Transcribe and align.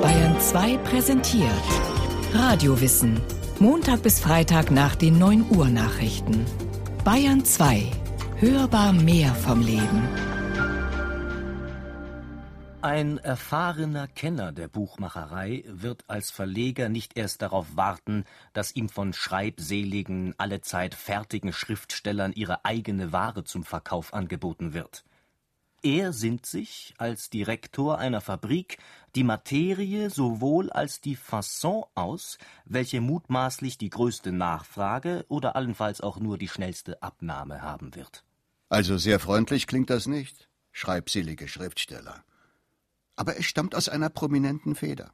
Bayern 0.00 0.40
2 0.40 0.78
präsentiert 0.78 1.50
Radiowissen. 2.32 3.20
Montag 3.58 4.02
bis 4.02 4.20
Freitag 4.20 4.70
nach 4.70 4.96
den 4.96 5.18
9 5.18 5.50
Uhr 5.50 5.68
Nachrichten. 5.68 6.46
Bayern 7.04 7.44
2. 7.44 7.90
Hörbar 8.36 8.94
mehr 8.94 9.34
vom 9.34 9.60
Leben. 9.60 10.08
Ein 12.80 13.18
erfahrener 13.18 14.08
Kenner 14.08 14.52
der 14.52 14.68
Buchmacherei 14.68 15.62
wird 15.66 16.04
als 16.06 16.30
Verleger 16.30 16.88
nicht 16.88 17.18
erst 17.18 17.42
darauf 17.42 17.76
warten, 17.76 18.24
dass 18.54 18.74
ihm 18.74 18.88
von 18.88 19.12
schreibseligen, 19.12 20.34
allezeit 20.38 20.94
fertigen 20.94 21.52
Schriftstellern 21.52 22.32
ihre 22.32 22.64
eigene 22.64 23.12
Ware 23.12 23.44
zum 23.44 23.64
Verkauf 23.64 24.14
angeboten 24.14 24.72
wird. 24.72 25.04
Er 25.82 26.12
sinnt 26.12 26.46
sich, 26.46 26.94
als 26.98 27.30
Direktor 27.30 27.98
einer 27.98 28.20
Fabrik, 28.20 28.78
die 29.14 29.24
Materie 29.24 30.10
sowohl 30.10 30.70
als 30.70 31.00
die 31.00 31.16
Fasson 31.16 31.84
aus, 31.94 32.38
welche 32.64 33.00
mutmaßlich 33.00 33.78
die 33.78 33.90
größte 33.90 34.32
Nachfrage 34.32 35.24
oder 35.28 35.56
allenfalls 35.56 36.00
auch 36.00 36.18
nur 36.18 36.36
die 36.38 36.48
schnellste 36.48 37.02
Abnahme 37.02 37.62
haben 37.62 37.94
wird. 37.94 38.24
Also 38.68 38.98
sehr 38.98 39.20
freundlich 39.20 39.66
klingt 39.66 39.90
das 39.90 40.06
nicht, 40.06 40.48
schreibselige 40.72 41.48
Schriftsteller 41.48 42.24
aber 43.18 43.36
es 43.36 43.46
stammt 43.46 43.74
aus 43.74 43.88
einer 43.88 44.10
prominenten 44.10 44.76
Feder. 44.76 45.12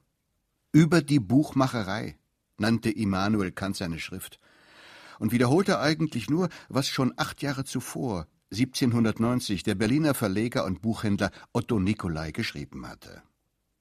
Über 0.73 1.01
die 1.01 1.21
Buchmacherei 1.21 2.19
nannte 2.59 2.91
Immanuel 2.91 3.51
Kant 3.51 3.77
seine 3.77 3.99
Schrift 3.99 4.39
und 5.19 5.33
wiederholte 5.33 5.81
eigentlich 5.81 6.29
nur, 6.29 6.51
was 6.69 6.87
schon 6.87 7.15
acht 7.17 7.41
Jahre 7.41 7.65
zuvor, 7.65 8.27
1790, 8.55 9.63
der 9.63 9.75
Berliner 9.75 10.15
Verleger 10.15 10.65
und 10.65 10.81
Buchhändler 10.81 11.31
Otto 11.53 11.79
Nicolai 11.79 12.31
geschrieben 12.31 12.87
hatte. 12.89 13.23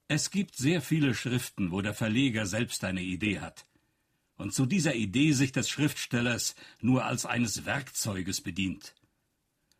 Es 0.08 0.30
gibt 0.30 0.56
sehr 0.56 0.82
viele 0.82 1.16
Schriften, 1.16 1.72
wo 1.72 1.82
der 1.82 1.94
Verleger 1.94 2.46
selbst 2.46 2.84
eine 2.84 3.02
Idee 3.02 3.40
hat 3.40 3.66
und 4.38 4.54
zu 4.54 4.66
dieser 4.66 4.96
Idee 4.96 5.32
sich 5.32 5.52
des 5.52 5.70
Schriftstellers 5.70 6.56
nur 6.82 7.06
als 7.06 7.26
eines 7.26 7.66
Werkzeuges 7.66 8.42
bedient. 8.42 8.94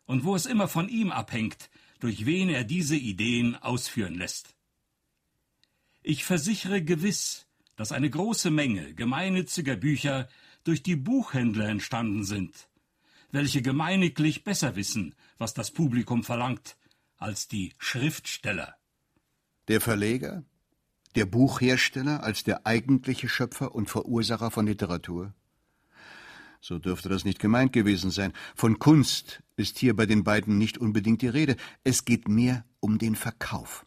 Und 0.06 0.24
wo 0.24 0.34
es 0.34 0.46
immer 0.46 0.68
von 0.68 0.88
ihm 0.88 1.12
abhängt, 1.12 1.70
durch 2.00 2.26
wen 2.26 2.48
er 2.48 2.64
diese 2.64 2.96
Ideen 2.96 3.56
ausführen 3.56 4.14
lässt. 4.14 4.54
Ich 6.02 6.24
versichere 6.24 6.82
gewiss, 6.82 7.46
dass 7.76 7.92
eine 7.92 8.10
große 8.10 8.50
Menge 8.50 8.94
gemeinnütziger 8.94 9.76
Bücher 9.76 10.28
durch 10.64 10.82
die 10.82 10.96
Buchhändler 10.96 11.68
entstanden 11.68 12.24
sind, 12.24 12.68
welche 13.34 13.60
gemeiniglich 13.62 14.44
besser 14.44 14.76
wissen, 14.76 15.14
was 15.38 15.52
das 15.52 15.70
Publikum 15.70 16.22
verlangt, 16.22 16.76
als 17.18 17.48
die 17.48 17.74
Schriftsteller. 17.78 18.76
Der 19.68 19.80
Verleger, 19.80 20.44
der 21.16 21.26
Buchhersteller 21.26 22.22
als 22.22 22.44
der 22.44 22.66
eigentliche 22.66 23.28
Schöpfer 23.28 23.74
und 23.74 23.90
Verursacher 23.90 24.50
von 24.50 24.66
Literatur? 24.66 25.34
So 26.60 26.78
dürfte 26.78 27.08
das 27.08 27.24
nicht 27.24 27.40
gemeint 27.40 27.72
gewesen 27.72 28.10
sein. 28.10 28.32
Von 28.54 28.78
Kunst 28.78 29.42
ist 29.56 29.78
hier 29.78 29.94
bei 29.94 30.06
den 30.06 30.24
beiden 30.24 30.56
nicht 30.56 30.78
unbedingt 30.78 31.20
die 31.20 31.28
Rede. 31.28 31.56
Es 31.82 32.04
geht 32.04 32.28
mehr 32.28 32.64
um 32.80 32.98
den 32.98 33.16
Verkauf, 33.16 33.84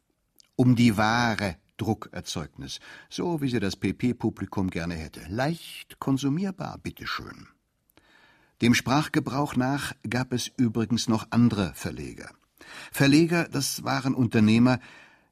um 0.56 0.76
die 0.76 0.96
wahre 0.98 1.58
Druckerzeugnis, 1.78 2.80
so 3.10 3.42
wie 3.42 3.50
sie 3.50 3.60
das 3.60 3.76
PP-Publikum 3.76 4.70
gerne 4.70 4.96
hätte. 4.96 5.22
Leicht 5.30 6.00
konsumierbar, 6.00 6.78
bitteschön. 6.80 7.48
Dem 8.62 8.74
Sprachgebrauch 8.74 9.56
nach 9.56 9.94
gab 10.10 10.34
es 10.34 10.52
übrigens 10.58 11.08
noch 11.08 11.28
andere 11.30 11.74
Verleger. 11.76 12.32
Verleger, 12.92 13.48
das 13.48 13.84
waren 13.84 14.16
Unternehmer, 14.16 14.80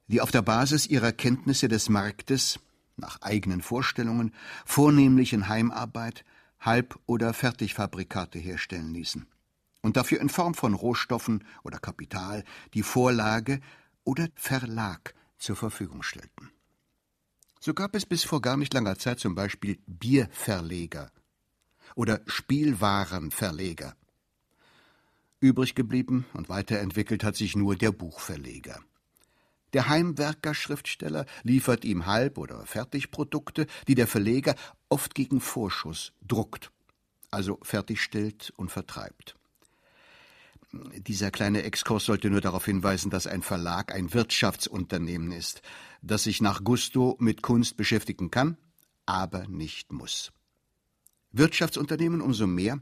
die 0.08 0.22
auf 0.22 0.30
der 0.30 0.44
Basis 0.44 0.86
ihrer 0.86 1.12
Kenntnisse 1.12 1.68
des 1.68 1.90
Marktes, 1.90 2.60
nach 2.98 3.22
eigenen 3.22 3.62
Vorstellungen, 3.62 4.34
vornehmlich 4.66 5.34
in 5.34 5.50
Heimarbeit, 5.50 6.24
Halb- 6.60 7.00
oder 7.08 7.34
Fertigfabrikate 7.34 8.40
herstellen 8.40 8.94
ließen 8.94 9.26
und 9.82 9.98
dafür 9.98 10.20
in 10.20 10.30
Form 10.30 10.54
von 10.54 10.74
Rohstoffen 10.74 11.44
oder 11.64 11.78
Kapital 11.78 12.44
die 12.74 12.82
Vorlage 12.82 13.60
oder 14.04 14.30
Verlag 14.36 15.14
zur 15.38 15.56
Verfügung 15.56 16.02
stellten. 16.02 16.52
So 17.60 17.74
gab 17.74 17.96
es 17.96 18.06
bis 18.06 18.24
vor 18.24 18.42
gar 18.42 18.58
nicht 18.58 18.74
langer 18.74 18.98
Zeit 18.98 19.20
zum 19.20 19.36
Beispiel 19.36 19.80
Bierverleger 19.86 21.12
oder 21.96 22.22
Spielwarenverleger. 22.28 23.96
Übrig 25.40 25.76
geblieben 25.76 26.26
und 26.34 26.50
weiterentwickelt 26.50 27.24
hat 27.24 27.36
sich 27.36 27.56
nur 27.56 27.76
der 27.76 27.92
Buchverleger. 27.92 28.80
Der 29.74 29.90
Heimwerker-Schriftsteller 29.90 31.26
liefert 31.44 31.84
ihm 31.84 32.06
Halb- 32.06 32.38
oder 32.38 32.66
Fertigprodukte, 32.66 33.68
die 33.88 33.96
der 33.96 34.08
Verleger 34.08 34.56
oft 34.88 35.16
gegen 35.16 35.42
Vorschuss 35.42 36.14
druckt, 36.26 36.72
also 37.30 37.60
fertigstellt 37.62 38.54
und 38.56 38.72
vertreibt. 38.72 39.36
Dieser 40.72 41.32
kleine 41.32 41.64
Exkurs 41.64 42.06
sollte 42.06 42.30
nur 42.30 42.42
darauf 42.42 42.66
hinweisen, 42.66 43.10
dass 43.10 43.28
ein 43.28 43.42
Verlag 43.42 43.94
ein 43.94 44.14
Wirtschaftsunternehmen 44.14 45.32
ist, 45.32 45.62
das 46.02 46.24
sich 46.24 46.42
nach 46.42 46.64
Gusto 46.64 47.16
mit 47.20 47.42
Kunst 47.42 47.78
beschäftigen 47.78 48.32
kann, 48.32 48.58
aber 49.06 49.48
nicht 49.48 49.92
muss. 49.92 50.32
Wirtschaftsunternehmen 51.38 52.22
umso 52.22 52.48
mehr, 52.48 52.80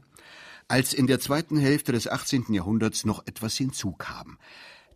als 0.68 0.92
in 0.94 1.06
der 1.06 1.20
zweiten 1.20 1.56
Hälfte 1.56 1.92
des 1.92 2.08
18. 2.08 2.52
Jahrhunderts 2.52 3.04
noch 3.04 3.26
etwas 3.26 3.56
hinzukam. 3.56 4.38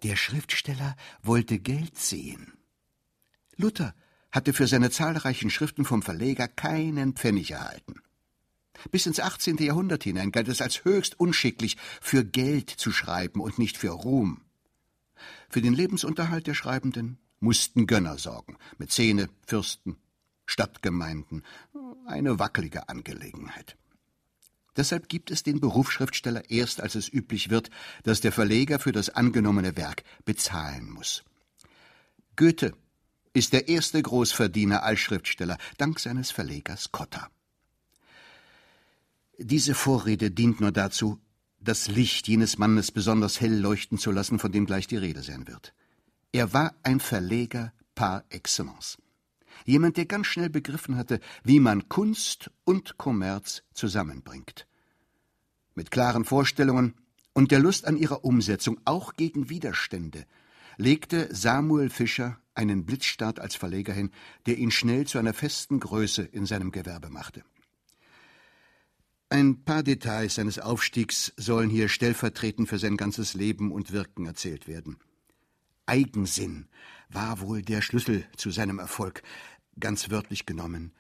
Der 0.03 0.17
Schriftsteller 0.17 0.97
wollte 1.23 1.59
Geld 1.59 1.99
sehen. 1.99 2.53
Luther 3.57 3.95
hatte 4.31 4.53
für 4.53 4.67
seine 4.67 4.91
zahlreichen 4.91 5.51
Schriften 5.51 5.85
vom 5.85 6.03
Verleger 6.03 6.49
keinen 6.49 7.15
Pfennig 7.15 7.51
erhalten. 7.51 8.01
Bis 8.91 9.07
ins 9.07 9.19
18. 9.19 9.57
Jahrhundert 9.57 10.05
hinein 10.05 10.31
galt 10.31 10.49
es 10.49 10.63
als 10.63 10.85
höchst 10.85 11.19
unschicklich, 11.19 11.77
für 12.01 12.25
Geld 12.25 12.71
zu 12.71 12.93
schreiben 12.93 13.41
und 13.41 13.59
nicht 13.59 13.77
für 13.77 13.91
Ruhm. 13.91 14.43
Für 15.49 15.61
den 15.61 15.75
Lebensunterhalt 15.75 16.47
der 16.47 16.55
Schreibenden 16.55 17.19
mussten 17.41 17.87
Gönner 17.87 18.19
sorgen, 18.19 18.57
Mäzene, 18.79 19.29
Fürsten, 19.47 19.97
Stadtgemeinden, 20.49 21.45
eine 22.07 22.39
wackelige 22.39 22.89
Angelegenheit. 22.89 23.77
Deshalb 24.77 25.09
gibt 25.09 25.31
es 25.31 25.43
den 25.43 25.61
Berufsschriftsteller 25.61 26.51
erst, 26.51 26.81
als 26.81 26.95
es 26.95 27.13
üblich 27.13 27.51
wird, 27.51 27.69
dass 28.05 28.21
der 28.21 28.33
Verleger 28.33 28.79
für 28.79 28.93
das 28.93 29.11
angenommene 29.11 29.77
Werk 29.77 30.05
bezahlen 30.25 30.91
muss. 30.91 31.23
Goethe 32.37 32.73
ist 33.35 33.53
der 33.53 33.69
erste 33.69 34.01
Großverdiener 34.01 34.83
als 34.83 35.01
Schriftsteller, 35.01 35.59
dank 35.77 36.01
seines 36.01 36.31
Verlegers 36.31 36.93
Cotta. 36.93 37.29
Diese 39.37 39.75
Vorrede 39.75 40.31
dient 40.31 40.61
nur 40.61 40.73
dazu, 40.73 41.21
das 41.61 41.89
Licht 41.89 42.27
jenes 42.27 42.57
Mannes 42.57 42.91
besonders 42.91 43.41
hell 43.41 43.59
leuchten 43.59 43.99
zu 43.99 44.13
lassen, 44.13 44.39
von 44.39 44.51
dem 44.51 44.65
gleich 44.65 44.87
die 44.87 44.97
Rede 44.97 45.23
sein 45.23 45.47
wird. 45.47 45.75
Er 46.33 46.53
war 46.53 46.75
ein 46.83 47.01
Verleger 47.01 47.73
par 47.95 48.25
excellence. 48.31 48.97
Jemand, 49.65 49.97
der 49.97 50.07
ganz 50.07 50.27
schnell 50.27 50.51
begriffen 50.51 50.97
hatte, 50.97 51.21
wie 51.45 51.61
man 51.61 51.89
Kunst 51.89 52.51
und 52.65 52.99
Kommerz 52.99 53.63
zusammenbringt 53.73 54.69
mit 55.79 55.93
klaren 55.93 56.25
Vorstellungen 56.25 56.95
und 57.33 57.53
der 57.53 57.61
Lust 57.61 57.87
an 57.87 57.97
ihrer 57.97 58.25
Umsetzung, 58.25 58.81
auch 58.85 59.15
gegen 59.15 59.49
Widerstände, 59.49 60.27
legte 60.77 61.33
Samuel 61.35 61.89
Fischer 61.89 62.39
einen 62.55 62.85
Blitzstart 62.85 63.39
als 63.39 63.55
Verleger 63.55 63.93
hin, 63.95 64.11
der 64.47 64.59
ihn 64.59 64.73
schnell 64.73 65.07
zu 65.07 65.19
einer 65.19 65.33
festen 65.33 65.79
Größe 65.79 66.23
in 66.23 66.47
seinem 66.47 66.73
Gewerbe 66.73 67.11
machte. 67.11 67.45
Ein 69.31 69.65
paar 69.65 69.85
Details 69.85 70.35
seines 70.35 70.59
Aufstiegs 70.59 71.33
sollen 71.37 71.71
hier 71.71 71.89
stellvertretend 71.89 72.69
für 72.69 72.79
sein 72.79 72.97
ganzes 72.97 73.35
Leben 73.35 73.71
und 73.71 73.93
Wirken 73.93 74.27
erzählt 74.27 74.67
werden. 74.67 74.97
Eigensinn 75.89 76.69
war 77.09 77.41
wohl 77.41 77.63
der 77.63 77.81
Schlüssel 77.81 78.27
zu 78.37 78.51
seinem 78.51 78.79
Erfolg, 78.79 79.23
ganz 79.81 80.11
wörtlich 80.11 80.45
genommen, 80.45 80.93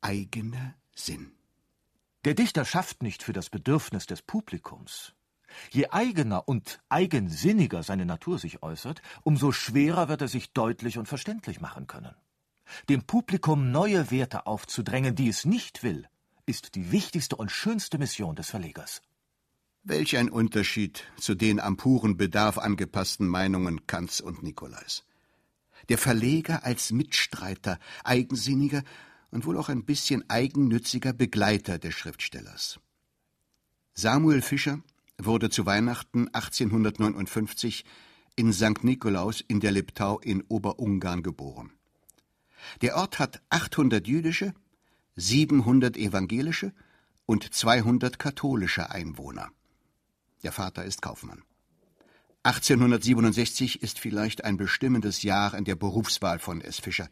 eigener 0.00 0.74
Sinn. 0.94 1.32
Der 2.24 2.34
Dichter 2.34 2.64
schafft 2.64 3.02
nicht 3.02 3.22
für 3.22 3.32
das 3.32 3.50
Bedürfnis 3.50 4.06
des 4.06 4.22
Publikums. 4.22 5.14
Je 5.70 5.88
eigener 5.88 6.46
und 6.46 6.80
eigensinniger 6.88 7.82
seine 7.82 8.06
Natur 8.06 8.38
sich 8.38 8.62
äußert, 8.62 9.02
umso 9.22 9.50
schwerer 9.50 10.08
wird 10.08 10.22
er 10.22 10.28
sich 10.28 10.52
deutlich 10.52 10.98
und 10.98 11.06
verständlich 11.06 11.60
machen 11.60 11.86
können. 11.86 12.14
Dem 12.88 13.02
Publikum 13.04 13.72
neue 13.72 14.10
Werte 14.10 14.46
aufzudrängen, 14.46 15.14
die 15.14 15.28
es 15.28 15.44
nicht 15.44 15.82
will, 15.82 16.06
ist 16.46 16.74
die 16.74 16.92
wichtigste 16.92 17.34
und 17.36 17.50
schönste 17.50 17.98
Mission 17.98 18.36
des 18.36 18.50
Verlegers. 18.50 19.02
Welch 19.88 20.18
ein 20.18 20.28
Unterschied 20.28 21.04
zu 21.16 21.34
den 21.34 21.60
am 21.60 21.78
puren 21.78 22.18
Bedarf 22.18 22.58
angepassten 22.58 23.26
Meinungen 23.26 23.86
Kants 23.86 24.20
und 24.20 24.42
Nikolais. 24.42 25.02
Der 25.88 25.96
Verleger 25.96 26.62
als 26.62 26.92
Mitstreiter, 26.92 27.78
eigensinniger 28.04 28.82
und 29.30 29.46
wohl 29.46 29.56
auch 29.56 29.70
ein 29.70 29.86
bisschen 29.86 30.28
eigennütziger 30.28 31.14
Begleiter 31.14 31.78
des 31.78 31.94
Schriftstellers. 31.94 32.80
Samuel 33.94 34.42
Fischer 34.42 34.80
wurde 35.16 35.48
zu 35.48 35.64
Weihnachten 35.64 36.28
1859 36.34 37.86
in 38.36 38.52
St. 38.52 38.84
Nikolaus 38.84 39.40
in 39.40 39.58
der 39.58 39.72
Liptau 39.72 40.18
in 40.20 40.42
Oberungarn 40.48 41.22
geboren. 41.22 41.72
Der 42.82 42.94
Ort 42.96 43.18
hat 43.18 43.40
800 43.48 44.06
jüdische, 44.06 44.52
700 45.16 45.96
evangelische 45.96 46.74
und 47.24 47.54
200 47.54 48.18
katholische 48.18 48.90
Einwohner. 48.90 49.50
Der 50.42 50.52
Vater 50.52 50.84
ist 50.84 51.02
Kaufmann. 51.02 51.42
1867 52.44 53.82
ist 53.82 53.98
vielleicht 53.98 54.44
ein 54.44 54.56
bestimmendes 54.56 55.22
Jahr 55.22 55.54
in 55.54 55.64
der 55.64 55.74
Berufswahl 55.74 56.38
von 56.38 56.60
S. 56.60 56.78
Fischer. 56.78 57.08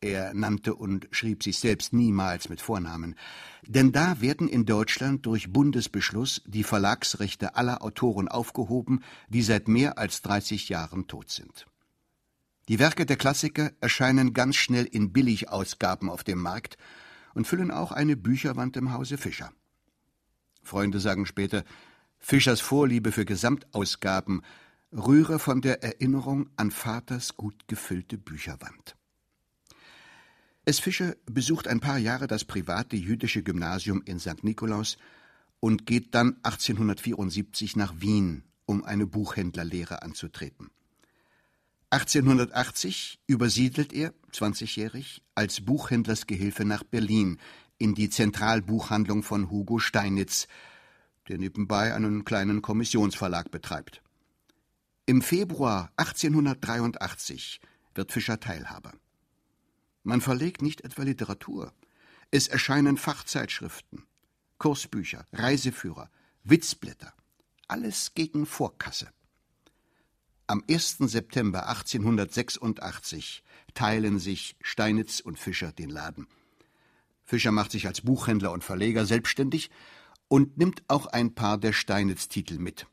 Er 0.00 0.32
nannte 0.32 0.74
und 0.74 1.08
schrieb 1.10 1.42
sich 1.42 1.58
selbst 1.58 1.92
niemals 1.92 2.48
mit 2.48 2.60
Vornamen. 2.60 3.16
Denn 3.66 3.92
da 3.92 4.20
werden 4.20 4.48
in 4.48 4.64
Deutschland 4.64 5.26
durch 5.26 5.52
Bundesbeschluss 5.52 6.42
die 6.46 6.62
Verlagsrechte 6.62 7.56
aller 7.56 7.82
Autoren 7.82 8.28
aufgehoben, 8.28 9.02
die 9.28 9.42
seit 9.42 9.66
mehr 9.68 9.98
als 9.98 10.22
30 10.22 10.68
Jahren 10.68 11.08
tot 11.08 11.30
sind. 11.30 11.66
Die 12.68 12.78
Werke 12.78 13.06
der 13.06 13.16
Klassiker 13.16 13.72
erscheinen 13.80 14.34
ganz 14.34 14.56
schnell 14.56 14.84
in 14.84 15.12
Billigausgaben 15.12 16.08
auf 16.08 16.22
dem 16.22 16.40
Markt 16.40 16.78
und 17.34 17.46
füllen 17.46 17.70
auch 17.70 17.92
eine 17.92 18.16
Bücherwand 18.16 18.76
im 18.76 18.92
Hause 18.92 19.18
Fischer. 19.18 19.52
Freunde 20.62 21.00
sagen 21.00 21.26
später, 21.26 21.64
Fischers 22.18 22.60
Vorliebe 22.60 23.12
für 23.12 23.24
Gesamtausgaben 23.24 24.42
rühre 24.92 25.38
von 25.38 25.60
der 25.60 25.82
Erinnerung 25.82 26.50
an 26.56 26.70
Vaters 26.70 27.36
gut 27.36 27.68
gefüllte 27.68 28.18
Bücherwand. 28.18 28.96
S. 30.64 30.80
Fischer 30.80 31.16
besucht 31.24 31.66
ein 31.66 31.80
paar 31.80 31.98
Jahre 31.98 32.26
das 32.26 32.44
private 32.44 32.96
jüdische 32.96 33.42
Gymnasium 33.42 34.02
in 34.04 34.18
St. 34.18 34.44
Nikolaus 34.44 34.98
und 35.60 35.86
geht 35.86 36.14
dann 36.14 36.36
1874 36.42 37.76
nach 37.76 37.94
Wien, 38.00 38.44
um 38.66 38.84
eine 38.84 39.06
Buchhändlerlehre 39.06 40.02
anzutreten. 40.02 40.70
1880 41.90 43.18
übersiedelt 43.26 43.94
er, 43.94 44.12
20-jährig, 44.32 45.22
als 45.34 45.62
Buchhändlersgehilfe 45.62 46.66
nach 46.66 46.84
Berlin 46.84 47.38
in 47.78 47.94
die 47.94 48.10
Zentralbuchhandlung 48.10 49.22
von 49.22 49.50
Hugo 49.50 49.78
Steinitz, 49.78 50.48
der 51.28 51.38
nebenbei 51.38 51.94
einen 51.94 52.24
kleinen 52.24 52.62
Kommissionsverlag 52.62 53.50
betreibt. 53.50 54.02
Im 55.06 55.22
Februar 55.22 55.92
1883 55.96 57.60
wird 57.94 58.12
Fischer 58.12 58.40
Teilhaber. 58.40 58.92
Man 60.02 60.20
verlegt 60.20 60.62
nicht 60.62 60.82
etwa 60.82 61.02
Literatur. 61.02 61.72
Es 62.30 62.48
erscheinen 62.48 62.96
Fachzeitschriften, 62.96 64.04
Kursbücher, 64.58 65.24
Reiseführer, 65.32 66.10
Witzblätter. 66.44 67.12
Alles 67.68 68.14
gegen 68.14 68.46
Vorkasse. 68.46 69.08
Am 70.46 70.64
1. 70.68 70.98
September 71.00 71.68
1886 71.68 73.42
teilen 73.74 74.18
sich 74.18 74.56
Steinitz 74.62 75.20
und 75.20 75.38
Fischer 75.38 75.72
den 75.72 75.90
Laden. 75.90 76.26
Fischer 77.24 77.52
macht 77.52 77.72
sich 77.72 77.86
als 77.86 78.00
Buchhändler 78.00 78.52
und 78.52 78.64
Verleger 78.64 79.04
selbstständig 79.04 79.70
und 80.28 80.58
nimmt 80.58 80.82
auch 80.88 81.06
ein 81.06 81.34
paar 81.34 81.58
der 81.58 81.72
Steinitz-Titel 81.72 82.58
mit. 82.58 82.86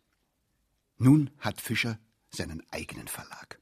Nun 0.98 1.30
hat 1.40 1.62
Fischer 1.62 2.00
seinen 2.30 2.64
eigenen 2.72 3.08
Verlag. 3.08 3.60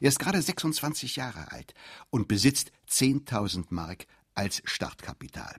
Er 0.00 0.08
ist 0.08 0.18
gerade 0.18 0.40
26 0.40 1.16
Jahre 1.16 1.52
alt 1.52 1.74
und 2.10 2.28
besitzt 2.28 2.72
10.000 2.90 3.66
Mark 3.70 4.06
als 4.34 4.62
Startkapital. 4.64 5.56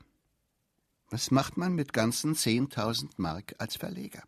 Was 1.10 1.32
macht 1.32 1.58
man 1.58 1.74
mit 1.74 1.94
ganzen 1.94 2.36
10.000 2.36 3.12
Mark 3.18 3.56
als 3.58 3.76
Verleger? 3.76 4.24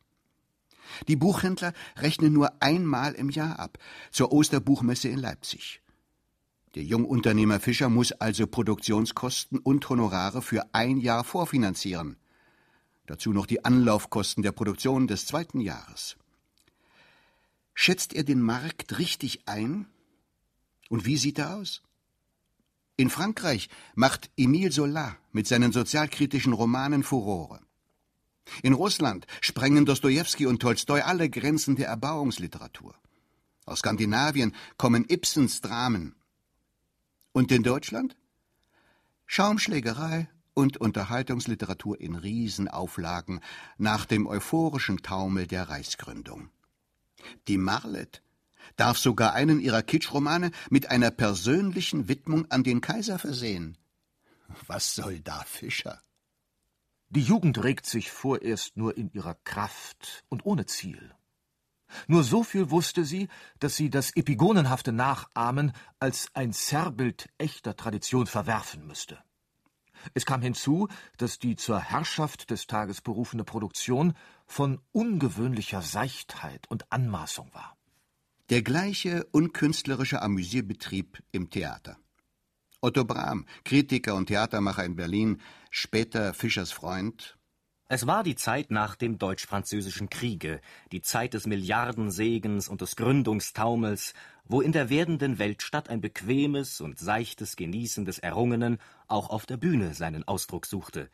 Die 1.07 1.15
Buchhändler 1.15 1.73
rechnen 1.97 2.33
nur 2.33 2.61
einmal 2.61 3.13
im 3.13 3.29
Jahr 3.29 3.59
ab, 3.59 3.77
zur 4.11 4.31
Osterbuchmesse 4.31 5.09
in 5.09 5.19
Leipzig. 5.19 5.81
Der 6.75 6.83
Jungunternehmer 6.83 7.59
Fischer 7.59 7.89
muss 7.89 8.11
also 8.13 8.47
Produktionskosten 8.47 9.59
und 9.59 9.89
Honorare 9.89 10.41
für 10.41 10.73
ein 10.73 10.97
Jahr 10.97 11.23
vorfinanzieren. 11.23 12.17
Dazu 13.07 13.31
noch 13.31 13.45
die 13.45 13.63
Anlaufkosten 13.63 14.43
der 14.43 14.51
Produktion 14.51 15.07
des 15.07 15.25
zweiten 15.25 15.61
Jahres. 15.61 16.17
Schätzt 17.73 18.13
er 18.13 18.23
den 18.23 18.41
Markt 18.41 18.99
richtig 18.99 19.47
ein, 19.47 19.87
und 20.89 21.05
wie 21.05 21.17
sieht 21.17 21.39
er 21.39 21.55
aus? 21.55 21.81
In 22.97 23.09
Frankreich 23.09 23.69
macht 23.95 24.29
Émile 24.37 24.71
Zola 24.71 25.17
mit 25.31 25.47
seinen 25.47 25.71
sozialkritischen 25.71 26.53
Romanen 26.53 27.03
Furore. 27.03 27.61
In 28.61 28.73
Russland 28.73 29.25
sprengen 29.41 29.85
Dostojewski 29.85 30.45
und 30.45 30.61
Tolstoi 30.61 31.01
alle 31.01 31.29
Grenzen 31.29 31.75
der 31.75 31.87
Erbauungsliteratur. 31.87 32.95
Aus 33.65 33.79
Skandinavien 33.79 34.55
kommen 34.77 35.05
Ibsens 35.09 35.61
Dramen. 35.61 36.15
Und 37.31 37.51
in 37.51 37.63
Deutschland? 37.63 38.17
Schaumschlägerei 39.25 40.29
und 40.57 40.77
Unterhaltungsliteratur 40.77 42.01
in 42.01 42.15
Riesenauflagen 42.15 43.41
nach 43.77 44.05
dem 44.05 44.25
euphorischen 44.25 45.03
Taumel 45.03 45.45
der 45.45 45.69
Reichsgründung. 45.69 46.49
Die 47.47 47.59
Marlet 47.59 48.23
darf 48.75 48.97
sogar 48.97 49.33
einen 49.33 49.59
ihrer 49.59 49.83
Kitschromane 49.83 50.49
mit 50.71 50.89
einer 50.89 51.11
persönlichen 51.11 52.07
Widmung 52.07 52.49
an 52.49 52.63
den 52.63 52.81
Kaiser 52.81 53.19
versehen. 53.19 53.77
Was 54.65 54.95
soll 54.95 55.19
da 55.19 55.43
Fischer? 55.43 56.01
Die 57.09 57.21
Jugend 57.21 57.63
regt 57.63 57.85
sich 57.85 58.09
vorerst 58.09 58.77
nur 58.77 58.97
in 58.97 59.11
ihrer 59.13 59.35
Kraft 59.43 60.25
und 60.27 60.43
ohne 60.43 60.65
Ziel. 60.65 61.13
Nur 62.07 62.23
so 62.23 62.43
viel 62.43 62.71
wusste 62.71 63.05
sie, 63.05 63.27
dass 63.59 63.75
sie 63.75 63.91
das 63.91 64.15
epigonenhafte 64.15 64.91
Nachahmen 64.91 65.71
als 65.99 66.29
ein 66.33 66.51
Zerrbild 66.51 67.29
echter 67.37 67.75
Tradition 67.75 68.25
verwerfen 68.25 68.87
müsste. 68.87 69.19
Es 70.13 70.25
kam 70.25 70.41
hinzu, 70.41 70.87
dass 71.17 71.39
die 71.39 71.55
zur 71.55 71.79
Herrschaft 71.79 72.49
des 72.51 72.67
Tages 72.67 73.01
berufene 73.01 73.43
Produktion 73.43 74.13
von 74.45 74.79
ungewöhnlicher 74.91 75.81
Seichtheit 75.81 76.69
und 76.69 76.91
Anmaßung 76.91 77.53
war. 77.53 77.77
Der 78.49 78.61
gleiche 78.61 79.25
unkünstlerische 79.31 80.21
Amüsierbetrieb 80.21 81.21
im 81.31 81.49
Theater. 81.49 81.97
Otto 82.79 83.03
Brahm, 83.03 83.45
Kritiker 83.65 84.15
und 84.15 84.27
Theatermacher 84.27 84.85
in 84.85 84.95
Berlin, 84.95 85.41
später 85.71 86.33
Fischers 86.33 86.71
Freund. 86.71 87.36
Es 87.89 88.05
war 88.05 88.23
die 88.23 88.35
Zeit 88.35 88.69
nach 88.69 88.97
dem 88.97 89.17
Deutsch-Französischen 89.17 90.09
Kriege, 90.09 90.59
die 90.91 91.01
Zeit 91.01 91.33
des 91.33 91.47
Milliardensegens 91.47 92.67
und 92.67 92.81
des 92.81 92.97
Gründungstaumels, 92.97 94.13
wo 94.43 94.59
in 94.59 94.73
der 94.73 94.89
werdenden 94.89 95.39
Weltstadt 95.39 95.89
ein 95.89 96.01
bequemes 96.01 96.81
und 96.81 96.99
seichtes 96.99 97.55
Genießen 97.55 98.03
des 98.03 98.19
Errungenen 98.19 98.79
auch 99.07 99.29
auf 99.29 99.45
der 99.45 99.55
Bühne 99.55 99.93
seinen 99.93 100.27
Ausdruck 100.27 100.65
suchte. 100.65 101.09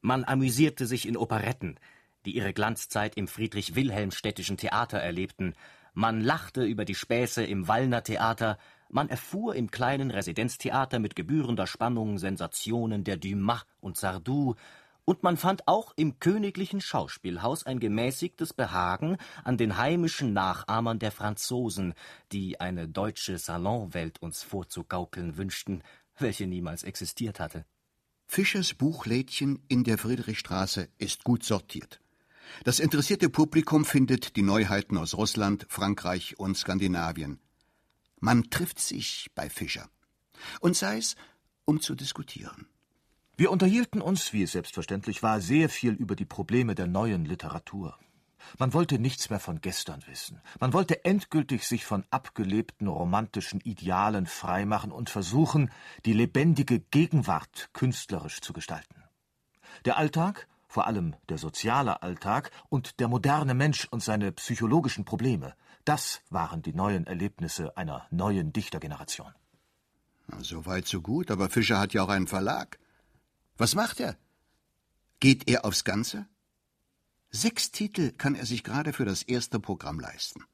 Man 0.00 0.24
amüsierte 0.24 0.84
sich 0.86 1.06
in 1.06 1.16
Operetten, 1.16 1.78
die 2.26 2.34
ihre 2.34 2.52
Glanzzeit 2.52 3.16
im 3.16 3.28
Friedrich-Wilhelm-städtischen 3.28 4.56
Theater 4.56 4.98
erlebten, 4.98 5.54
man 5.92 6.20
lachte 6.20 6.64
über 6.64 6.84
die 6.84 6.94
Späße 6.94 7.44
im 7.44 7.66
Wallner 7.66 8.02
Theater, 8.04 8.58
man 8.88 9.08
erfuhr 9.08 9.54
im 9.56 9.70
kleinen 9.70 10.10
Residenztheater 10.10 10.98
mit 10.98 11.16
gebührender 11.16 11.66
Spannung 11.66 12.18
Sensationen 12.18 13.02
der 13.04 13.16
Dumas 13.16 13.66
und 13.80 13.96
Sardou, 13.96 14.54
und 15.04 15.22
man 15.22 15.36
fand 15.36 15.66
auch 15.66 15.92
im 15.96 16.18
königlichen 16.18 16.80
Schauspielhaus 16.80 17.64
ein 17.64 17.80
gemäßigtes 17.80 18.52
Behagen 18.52 19.16
an 19.44 19.56
den 19.56 19.76
heimischen 19.76 20.32
Nachahmern 20.32 20.98
der 20.98 21.12
Franzosen, 21.12 21.94
die 22.32 22.60
eine 22.60 22.88
deutsche 22.88 23.38
Salonwelt 23.38 24.20
uns 24.22 24.42
vorzugaukeln 24.42 25.36
wünschten, 25.36 25.82
welche 26.18 26.46
niemals 26.46 26.82
existiert 26.82 27.40
hatte. 27.40 27.64
Fischers 28.26 28.74
Buchlädchen 28.74 29.58
in 29.68 29.82
der 29.82 29.98
Friedrichstraße 29.98 30.88
ist 30.98 31.24
gut 31.24 31.42
sortiert. 31.42 32.00
Das 32.64 32.78
interessierte 32.78 33.28
Publikum 33.28 33.84
findet 33.84 34.36
die 34.36 34.42
Neuheiten 34.42 34.98
aus 34.98 35.14
Russland, 35.14 35.66
Frankreich 35.68 36.38
und 36.38 36.56
Skandinavien. 36.56 37.40
Man 38.20 38.50
trifft 38.50 38.78
sich 38.78 39.30
bei 39.34 39.48
Fischer. 39.48 39.88
Und 40.60 40.76
sei 40.76 40.98
es, 40.98 41.16
um 41.64 41.80
zu 41.80 41.94
diskutieren. 41.94 42.66
Wir 43.40 43.50
unterhielten 43.50 44.02
uns, 44.02 44.34
wie 44.34 44.42
es 44.42 44.52
selbstverständlich 44.52 45.22
war, 45.22 45.40
sehr 45.40 45.70
viel 45.70 45.94
über 45.94 46.14
die 46.14 46.26
Probleme 46.26 46.74
der 46.74 46.86
neuen 46.86 47.24
Literatur. 47.24 47.98
Man 48.58 48.74
wollte 48.74 48.98
nichts 48.98 49.30
mehr 49.30 49.40
von 49.40 49.62
gestern 49.62 50.02
wissen. 50.06 50.42
Man 50.60 50.74
wollte 50.74 51.06
endgültig 51.06 51.66
sich 51.66 51.86
von 51.86 52.04
abgelebten 52.10 52.86
romantischen 52.86 53.62
Idealen 53.62 54.26
freimachen 54.26 54.92
und 54.92 55.08
versuchen, 55.08 55.70
die 56.04 56.12
lebendige 56.12 56.80
Gegenwart 56.80 57.70
künstlerisch 57.72 58.42
zu 58.42 58.52
gestalten. 58.52 59.04
Der 59.86 59.96
Alltag 59.96 60.46
vor 60.68 60.86
allem 60.86 61.16
der 61.30 61.38
soziale 61.38 62.02
Alltag 62.02 62.50
und 62.68 63.00
der 63.00 63.08
moderne 63.08 63.54
Mensch 63.54 63.88
und 63.90 64.02
seine 64.02 64.32
psychologischen 64.32 65.06
Probleme, 65.06 65.54
das 65.86 66.20
waren 66.28 66.60
die 66.60 66.74
neuen 66.74 67.06
Erlebnisse 67.06 67.74
einer 67.78 68.06
neuen 68.10 68.52
Dichtergeneration. 68.52 69.32
So 70.40 70.66
weit, 70.66 70.86
so 70.86 71.00
gut, 71.00 71.30
aber 71.30 71.48
Fischer 71.48 71.78
hat 71.78 71.94
ja 71.94 72.02
auch 72.02 72.10
einen 72.10 72.26
Verlag. 72.26 72.79
Was 73.60 73.74
macht 73.74 74.00
er? 74.00 74.16
Geht 75.20 75.46
er 75.46 75.66
aufs 75.66 75.84
Ganze? 75.84 76.26
Sechs 77.30 77.70
Titel 77.70 78.10
kann 78.12 78.34
er 78.34 78.46
sich 78.46 78.64
gerade 78.64 78.94
für 78.94 79.04
das 79.04 79.22
erste 79.22 79.60
Programm 79.60 80.00
leisten. 80.00 80.44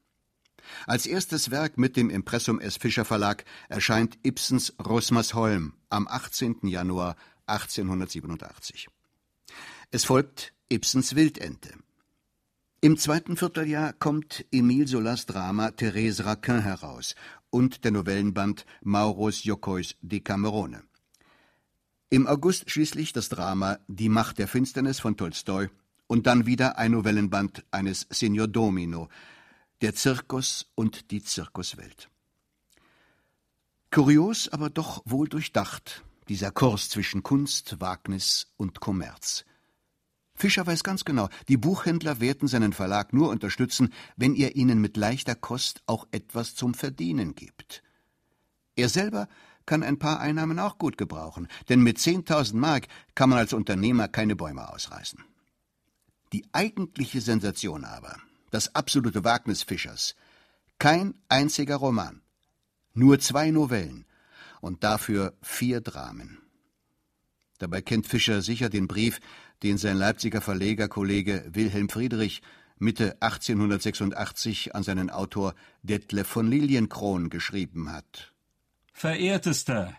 Als 0.87 1.05
erstes 1.05 1.49
Werk 1.49 1.77
mit 1.77 1.95
dem 1.95 2.09
Impressum 2.09 2.59
S. 2.59 2.75
Fischer 2.75 3.05
Verlag 3.05 3.45
erscheint 3.69 4.17
Ibsens 4.25 4.73
Rosmersholm 4.85 5.71
am 5.87 6.05
18. 6.09 6.67
Januar 6.67 7.15
1887. 7.45 8.89
Es 9.89 10.03
folgt 10.03 10.53
Ibsens 10.69 11.15
Wildente. 11.15 11.75
Im 12.81 12.97
zweiten 12.97 13.37
Vierteljahr 13.37 13.93
kommt 13.93 14.45
Emile 14.51 14.85
Solas 14.85 15.25
Drama 15.25 15.71
Therese 15.71 16.25
Raquin 16.25 16.59
heraus 16.59 17.15
und 17.51 17.85
der 17.85 17.91
Novellenband 17.91 18.65
Mauros 18.81 19.45
Jokois 19.45 19.95
Decamerone. 20.01 20.86
Im 22.09 22.25
August 22.25 22.71
schließlich 22.71 23.11
das 23.11 23.27
Drama 23.27 23.79
Die 23.89 24.07
Macht 24.07 24.37
der 24.37 24.47
Finsternis 24.47 24.97
von 25.01 25.17
Tolstoi 25.17 25.67
und 26.07 26.25
dann 26.25 26.45
wieder 26.45 26.77
ein 26.77 26.93
Novellenband 26.93 27.65
eines 27.69 28.07
Signor 28.09 28.47
Domino, 28.47 29.09
Der 29.81 29.93
Zirkus 29.93 30.71
und 30.75 31.11
die 31.11 31.21
Zirkuswelt. 31.21 32.09
Kurios, 33.91 34.47
aber 34.47 34.69
doch 34.69 35.01
wohl 35.03 35.27
durchdacht, 35.27 36.05
dieser 36.29 36.49
Kurs 36.51 36.87
zwischen 36.87 37.23
Kunst, 37.23 37.81
Wagnis 37.81 38.53
und 38.55 38.79
Kommerz. 38.79 39.43
Fischer 40.33 40.65
weiß 40.65 40.85
ganz 40.85 41.03
genau, 41.03 41.27
die 41.49 41.57
Buchhändler 41.57 42.21
werden 42.21 42.47
seinen 42.47 42.71
Verlag 42.71 43.11
nur 43.11 43.29
unterstützen, 43.29 43.91
wenn 44.15 44.33
er 44.33 44.55
ihnen 44.55 44.79
mit 44.79 44.95
leichter 44.95 45.35
Kost 45.35 45.81
auch 45.87 46.07
etwas 46.11 46.55
zum 46.55 46.73
Verdienen 46.73 47.35
gibt. 47.35 47.83
Er 48.77 48.87
selber 48.87 49.27
kann 49.67 49.83
ein 49.83 49.99
paar 49.99 50.19
Einnahmen 50.19 50.57
auch 50.57 50.79
gut 50.79 50.97
gebrauchen, 50.97 51.47
denn 51.69 51.81
mit 51.81 51.99
10.000 51.99 52.55
Mark 52.55 52.87
kann 53.13 53.29
man 53.29 53.37
als 53.37 53.53
Unternehmer 53.53 54.07
keine 54.07 54.35
Bäume 54.35 54.67
ausreißen. 54.73 55.23
Die 56.33 56.45
eigentliche 56.51 57.21
Sensation 57.21 57.85
aber, 57.85 58.17
das 58.49 58.73
absolute 58.73 59.23
Wagnis 59.23 59.61
Fischers, 59.61 60.15
kein 60.79 61.13
einziger 61.29 61.75
Roman, 61.75 62.21
nur 62.95 63.19
zwei 63.19 63.51
Novellen 63.51 64.05
und 64.61 64.83
dafür 64.83 65.37
vier 65.43 65.81
Dramen. 65.81 66.39
Dabei 67.59 67.81
kennt 67.81 68.07
Fischer 68.07 68.41
sicher 68.41 68.69
den 68.69 68.87
Brief, 68.87 69.19
den 69.63 69.77
sein 69.77 69.97
Leipziger 69.97 70.41
Verlegerkollege 70.41 71.49
Wilhelm 71.53 71.89
Friedrich 71.89 72.41
Mitte 72.79 73.19
1886 73.21 74.75
an 74.75 74.83
seinen 74.83 75.09
Autor 75.09 75.55
Detlef 75.81 76.27
von 76.27 76.47
Lilienkron 76.47 77.29
geschrieben 77.29 77.91
hat. 77.91 78.33
Verehrtester, 78.99 79.95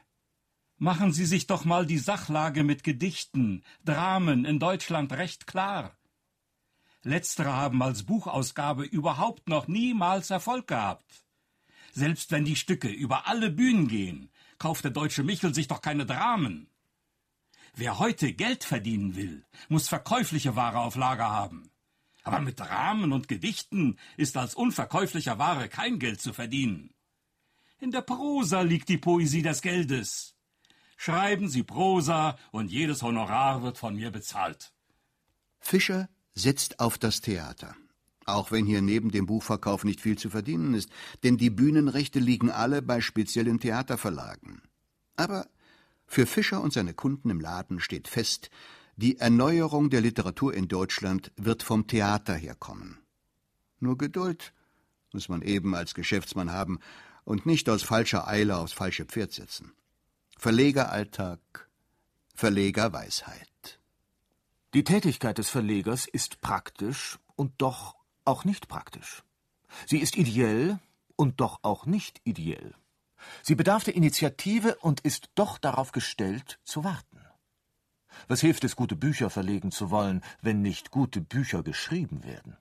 machen 0.76 1.12
Sie 1.12 1.24
sich 1.24 1.46
doch 1.46 1.64
mal 1.64 1.86
die 1.86 1.98
Sachlage 1.98 2.64
mit 2.64 2.82
Gedichten, 2.82 3.62
Dramen 3.84 4.44
in 4.44 4.58
Deutschland 4.58 5.12
recht 5.12 5.46
klar. 5.46 5.96
Letztere 7.04 7.52
haben 7.52 7.80
als 7.80 8.02
Buchausgabe 8.02 8.82
überhaupt 8.82 9.48
noch 9.48 9.68
niemals 9.68 10.30
Erfolg 10.30 10.66
gehabt. 10.66 11.24
Selbst 11.92 12.32
wenn 12.32 12.44
die 12.44 12.56
Stücke 12.56 12.88
über 12.88 13.28
alle 13.28 13.52
Bühnen 13.52 13.86
gehen, 13.86 14.32
kauft 14.58 14.82
der 14.82 14.90
deutsche 14.90 15.22
Michel 15.22 15.54
sich 15.54 15.68
doch 15.68 15.80
keine 15.80 16.04
Dramen. 16.04 16.68
Wer 17.76 18.00
heute 18.00 18.32
Geld 18.32 18.64
verdienen 18.64 19.14
will, 19.14 19.46
muss 19.68 19.88
verkäufliche 19.88 20.56
Ware 20.56 20.80
auf 20.80 20.96
Lager 20.96 21.30
haben. 21.30 21.70
Aber 22.24 22.40
mit 22.40 22.58
Dramen 22.58 23.12
und 23.12 23.28
Gedichten 23.28 23.96
ist 24.16 24.36
als 24.36 24.56
unverkäuflicher 24.56 25.38
Ware 25.38 25.68
kein 25.68 26.00
Geld 26.00 26.20
zu 26.20 26.32
verdienen. 26.32 26.92
In 27.80 27.92
der 27.92 28.02
Prosa 28.02 28.62
liegt 28.62 28.88
die 28.88 28.98
Poesie 28.98 29.42
des 29.42 29.62
Geldes. 29.62 30.34
Schreiben 30.96 31.48
Sie 31.48 31.62
Prosa 31.62 32.36
und 32.50 32.72
jedes 32.72 33.02
Honorar 33.02 33.62
wird 33.62 33.78
von 33.78 33.94
mir 33.94 34.10
bezahlt. 34.10 34.72
Fischer 35.60 36.08
setzt 36.34 36.80
auf 36.80 36.98
das 36.98 37.20
Theater. 37.20 37.76
Auch 38.24 38.50
wenn 38.50 38.66
hier 38.66 38.82
neben 38.82 39.12
dem 39.12 39.26
Buchverkauf 39.26 39.84
nicht 39.84 40.00
viel 40.00 40.18
zu 40.18 40.28
verdienen 40.28 40.74
ist, 40.74 40.90
denn 41.22 41.36
die 41.36 41.50
Bühnenrechte 41.50 42.18
liegen 42.18 42.50
alle 42.50 42.82
bei 42.82 43.00
speziellen 43.00 43.60
Theaterverlagen. 43.60 44.60
Aber 45.14 45.46
für 46.06 46.26
Fischer 46.26 46.60
und 46.60 46.72
seine 46.72 46.94
Kunden 46.94 47.30
im 47.30 47.40
Laden 47.40 47.78
steht 47.78 48.08
fest, 48.08 48.50
die 48.96 49.18
Erneuerung 49.18 49.88
der 49.88 50.00
Literatur 50.00 50.52
in 50.52 50.66
Deutschland 50.66 51.30
wird 51.36 51.62
vom 51.62 51.86
Theater 51.86 52.34
herkommen. 52.34 52.98
Nur 53.78 53.96
Geduld 53.96 54.52
muss 55.12 55.28
man 55.28 55.42
eben 55.42 55.76
als 55.76 55.94
Geschäftsmann 55.94 56.50
haben 56.50 56.80
und 57.28 57.44
nicht 57.44 57.68
aus 57.68 57.82
falscher 57.82 58.26
Eile 58.26 58.56
aufs 58.56 58.72
falsche 58.72 59.04
Pferd 59.04 59.32
setzen. 59.32 59.74
Verlegeralltag, 60.38 61.68
Verlegerweisheit. 62.34 63.80
Die 64.72 64.82
Tätigkeit 64.82 65.36
des 65.36 65.50
Verlegers 65.50 66.06
ist 66.06 66.40
praktisch 66.40 67.18
und 67.36 67.52
doch 67.58 67.96
auch 68.24 68.46
nicht 68.46 68.68
praktisch. 68.68 69.24
Sie 69.86 69.98
ist 69.98 70.16
ideell 70.16 70.78
und 71.16 71.42
doch 71.42 71.58
auch 71.60 71.84
nicht 71.84 72.22
ideell. 72.24 72.74
Sie 73.42 73.54
bedarf 73.54 73.84
der 73.84 73.94
Initiative 73.94 74.76
und 74.76 75.00
ist 75.00 75.28
doch 75.34 75.58
darauf 75.58 75.92
gestellt, 75.92 76.58
zu 76.64 76.82
warten. 76.82 77.20
Was 78.26 78.40
hilft 78.40 78.64
es, 78.64 78.74
gute 78.74 78.96
Bücher 78.96 79.28
verlegen 79.28 79.70
zu 79.70 79.90
wollen, 79.90 80.22
wenn 80.40 80.62
nicht 80.62 80.90
gute 80.90 81.20
Bücher 81.20 81.62
geschrieben 81.62 82.24
werden? 82.24 82.56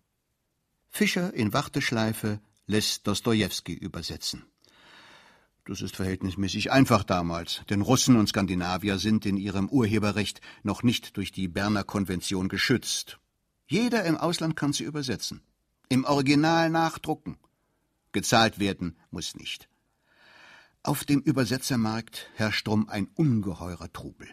Fischer 0.89 1.33
in 1.33 1.53
Warteschleife 1.53 2.41
lässt 2.65 3.07
Dostojewski 3.07 3.73
übersetzen. 3.73 4.45
Das 5.67 5.81
ist 5.81 5.97
verhältnismäßig 5.97 6.71
einfach 6.71 7.03
damals, 7.03 7.61
denn 7.69 7.81
Russen 7.81 8.15
und 8.15 8.29
Skandinavier 8.29 8.99
sind 8.99 9.25
in 9.25 9.35
ihrem 9.35 9.67
Urheberrecht 9.67 10.39
noch 10.63 10.81
nicht 10.81 11.17
durch 11.17 11.33
die 11.33 11.49
Berner 11.49 11.83
Konvention 11.83 12.47
geschützt. 12.47 13.19
Jeder 13.67 14.05
im 14.05 14.15
Ausland 14.15 14.55
kann 14.55 14.71
sie 14.71 14.85
übersetzen, 14.85 15.41
im 15.89 16.05
Original 16.05 16.69
nachdrucken. 16.69 17.37
Gezahlt 18.13 18.59
werden 18.59 18.95
muss 19.11 19.35
nicht. 19.35 19.67
Auf 20.83 21.03
dem 21.03 21.19
Übersetzermarkt 21.19 22.29
herrscht 22.35 22.65
drum 22.65 22.87
ein 22.87 23.09
ungeheurer 23.15 23.91
Trubel. 23.91 24.29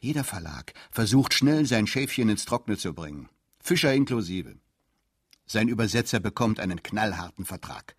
Jeder 0.00 0.24
Verlag 0.24 0.72
versucht 0.90 1.34
schnell 1.34 1.66
sein 1.66 1.86
Schäfchen 1.86 2.30
ins 2.30 2.46
Trockene 2.46 2.78
zu 2.78 2.94
bringen, 2.94 3.28
Fischer 3.60 3.92
inklusive. 3.92 4.56
Sein 5.44 5.68
Übersetzer 5.68 6.18
bekommt 6.18 6.60
einen 6.60 6.82
knallharten 6.82 7.44
Vertrag. 7.44 7.94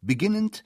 Beginnend 0.00 0.64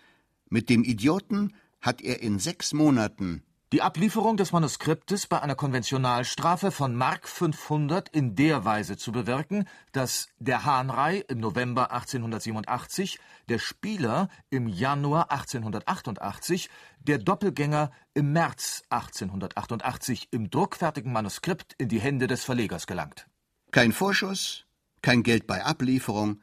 mit 0.52 0.68
dem 0.68 0.84
Idioten 0.84 1.54
hat 1.80 2.02
er 2.02 2.22
in 2.22 2.38
sechs 2.38 2.72
Monaten 2.74 3.42
die 3.72 3.80
Ablieferung 3.80 4.36
des 4.36 4.52
Manuskriptes 4.52 5.26
bei 5.26 5.40
einer 5.40 5.54
Konventionalstrafe 5.54 6.70
von 6.70 6.94
Mark 6.94 7.26
500 7.26 8.10
in 8.10 8.36
der 8.36 8.66
Weise 8.66 8.98
zu 8.98 9.12
bewirken, 9.12 9.66
dass 9.92 10.28
der 10.38 10.66
Hahnrei 10.66 11.24
im 11.28 11.40
November 11.40 11.90
1887, 11.90 13.18
der 13.48 13.58
Spieler 13.58 14.28
im 14.50 14.68
Januar 14.68 15.32
1888, 15.32 16.68
der 17.00 17.16
Doppelgänger 17.16 17.90
im 18.12 18.34
März 18.34 18.82
1888 18.90 20.28
im 20.32 20.50
druckfertigen 20.50 21.10
Manuskript 21.10 21.74
in 21.78 21.88
die 21.88 22.00
Hände 22.00 22.26
des 22.26 22.44
Verlegers 22.44 22.86
gelangt. 22.86 23.26
Kein 23.70 23.92
Vorschuss, 23.92 24.66
kein 25.00 25.22
Geld 25.22 25.46
bei 25.46 25.64
Ablieferung, 25.64 26.42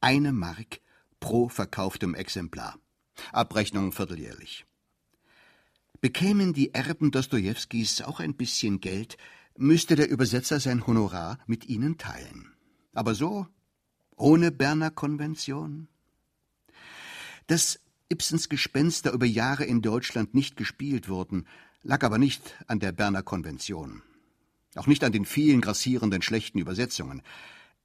eine 0.00 0.30
Mark 0.32 0.78
pro 1.18 1.48
verkauftem 1.48 2.14
Exemplar. 2.14 2.76
Abrechnung 3.32 3.92
vierteljährlich. 3.92 4.66
Bekämen 6.00 6.52
die 6.52 6.74
Erben 6.74 7.10
Dostojewskis 7.10 8.02
auch 8.02 8.20
ein 8.20 8.34
bisschen 8.34 8.80
Geld, 8.80 9.16
müsste 9.56 9.96
der 9.96 10.08
Übersetzer 10.08 10.60
sein 10.60 10.86
Honorar 10.86 11.38
mit 11.46 11.68
ihnen 11.68 11.98
teilen. 11.98 12.52
Aber 12.92 13.14
so, 13.14 13.46
ohne 14.16 14.52
Berner 14.52 14.90
Konvention? 14.90 15.88
Dass 17.48 17.80
Ibsens 18.10 18.48
Gespenster 18.48 19.12
über 19.12 19.26
Jahre 19.26 19.64
in 19.64 19.82
Deutschland 19.82 20.34
nicht 20.34 20.56
gespielt 20.56 21.08
wurden, 21.08 21.46
lag 21.82 22.02
aber 22.04 22.18
nicht 22.18 22.56
an 22.66 22.80
der 22.80 22.92
Berner 22.92 23.22
Konvention. 23.22 24.02
Auch 24.76 24.86
nicht 24.86 25.02
an 25.02 25.12
den 25.12 25.24
vielen 25.24 25.60
grassierenden 25.60 26.22
schlechten 26.22 26.58
Übersetzungen. 26.58 27.22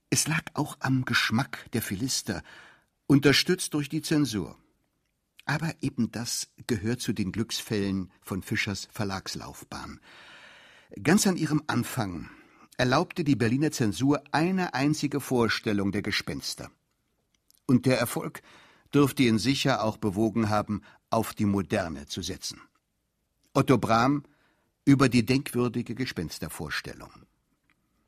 Es 0.09 0.27
lag 0.27 0.43
auch 0.53 0.77
am 0.79 1.05
Geschmack 1.05 1.69
der 1.73 1.81
Philister, 1.81 2.43
unterstützt 3.07 3.73
durch 3.73 3.89
die 3.89 4.01
Zensur. 4.01 4.57
Aber 5.45 5.73
eben 5.81 6.12
das 6.12 6.47
gehört 6.67 7.01
zu 7.01 7.13
den 7.13 7.31
Glücksfällen 7.31 8.12
von 8.21 8.41
Fischers 8.41 8.88
Verlagslaufbahn. 8.91 10.00
Ganz 11.01 11.27
an 11.27 11.38
ihrem 11.38 11.63
Anfang 11.67 12.29
erlaubte 12.77 13.23
die 13.23 13.35
Berliner 13.35 13.71
Zensur 13.71 14.23
eine 14.31 14.73
einzige 14.73 15.19
Vorstellung 15.19 15.91
der 15.91 16.01
Gespenster. 16.01 16.71
Und 17.65 17.85
der 17.85 18.00
Erfolg 18.00 18.41
dürfte 18.93 19.23
ihn 19.23 19.39
sicher 19.39 19.83
auch 19.83 19.97
bewogen 19.97 20.50
haben, 20.50 20.81
auf 21.09 21.33
die 21.33 21.45
Moderne 21.45 22.07
zu 22.07 22.21
setzen. 22.21 22.62
Otto 23.53 23.77
Brahm 23.77 24.23
über 24.85 25.09
die 25.09 25.25
denkwürdige 25.25 25.95
Gespenstervorstellung. 25.95 27.12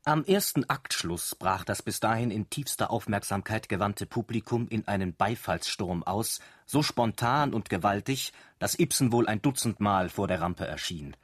Am 0.08 0.24
ersten 0.24 0.62
Aktschluss 0.70 1.34
brach 1.34 1.64
das 1.64 1.82
bis 1.82 1.98
dahin 1.98 2.30
in 2.30 2.48
tiefster 2.48 2.92
Aufmerksamkeit 2.92 3.68
gewandte 3.68 4.06
Publikum 4.06 4.68
in 4.68 4.86
einen 4.86 5.16
Beifallssturm 5.16 6.04
aus, 6.04 6.38
so 6.64 6.84
spontan 6.84 7.52
und 7.52 7.68
gewaltig, 7.70 8.32
dass 8.60 8.78
Ibsen 8.78 9.10
wohl 9.10 9.26
ein 9.26 9.42
Dutzendmal 9.42 10.08
vor 10.08 10.28
der 10.28 10.40
Rampe 10.40 10.64
erschien. 10.64 11.16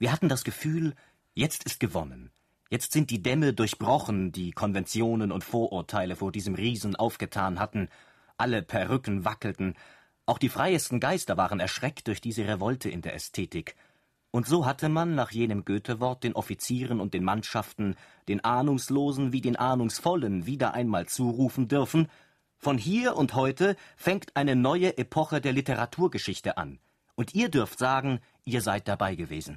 Wir 0.00 0.10
hatten 0.10 0.28
das 0.28 0.42
Gefühl, 0.42 0.96
jetzt 1.34 1.62
ist 1.66 1.78
gewonnen. 1.78 2.32
Jetzt 2.68 2.90
sind 2.90 3.10
die 3.10 3.22
Dämme 3.22 3.52
durchbrochen, 3.52 4.32
die 4.32 4.50
Konventionen 4.50 5.30
und 5.30 5.44
Vorurteile 5.44 6.16
vor 6.16 6.32
diesem 6.32 6.56
Riesen 6.56 6.96
aufgetan 6.96 7.60
hatten, 7.60 7.88
alle 8.36 8.62
Perücken 8.62 9.24
wackelten, 9.24 9.76
auch 10.28 10.38
die 10.38 10.48
freiesten 10.48 10.98
Geister 10.98 11.36
waren 11.36 11.60
erschreckt 11.60 12.08
durch 12.08 12.20
diese 12.20 12.48
Revolte 12.48 12.90
in 12.90 13.02
der 13.02 13.14
Ästhetik. 13.14 13.76
Und 14.36 14.46
so 14.46 14.66
hatte 14.66 14.90
man 14.90 15.14
nach 15.14 15.30
jenem 15.30 15.64
Goethe-Wort 15.64 16.22
den 16.22 16.34
Offizieren 16.34 17.00
und 17.00 17.14
den 17.14 17.24
Mannschaften, 17.24 17.96
den 18.28 18.44
Ahnungslosen 18.44 19.32
wie 19.32 19.40
den 19.40 19.56
Ahnungsvollen 19.56 20.44
wieder 20.44 20.74
einmal 20.74 21.06
zurufen 21.06 21.68
dürfen, 21.68 22.08
von 22.58 22.76
hier 22.76 23.16
und 23.16 23.32
heute 23.32 23.76
fängt 23.96 24.36
eine 24.36 24.54
neue 24.54 24.98
Epoche 24.98 25.40
der 25.40 25.54
Literaturgeschichte 25.54 26.58
an. 26.58 26.80
Und 27.14 27.34
ihr 27.34 27.48
dürft 27.48 27.78
sagen, 27.78 28.20
ihr 28.44 28.60
seid 28.60 28.88
dabei 28.88 29.14
gewesen. 29.14 29.56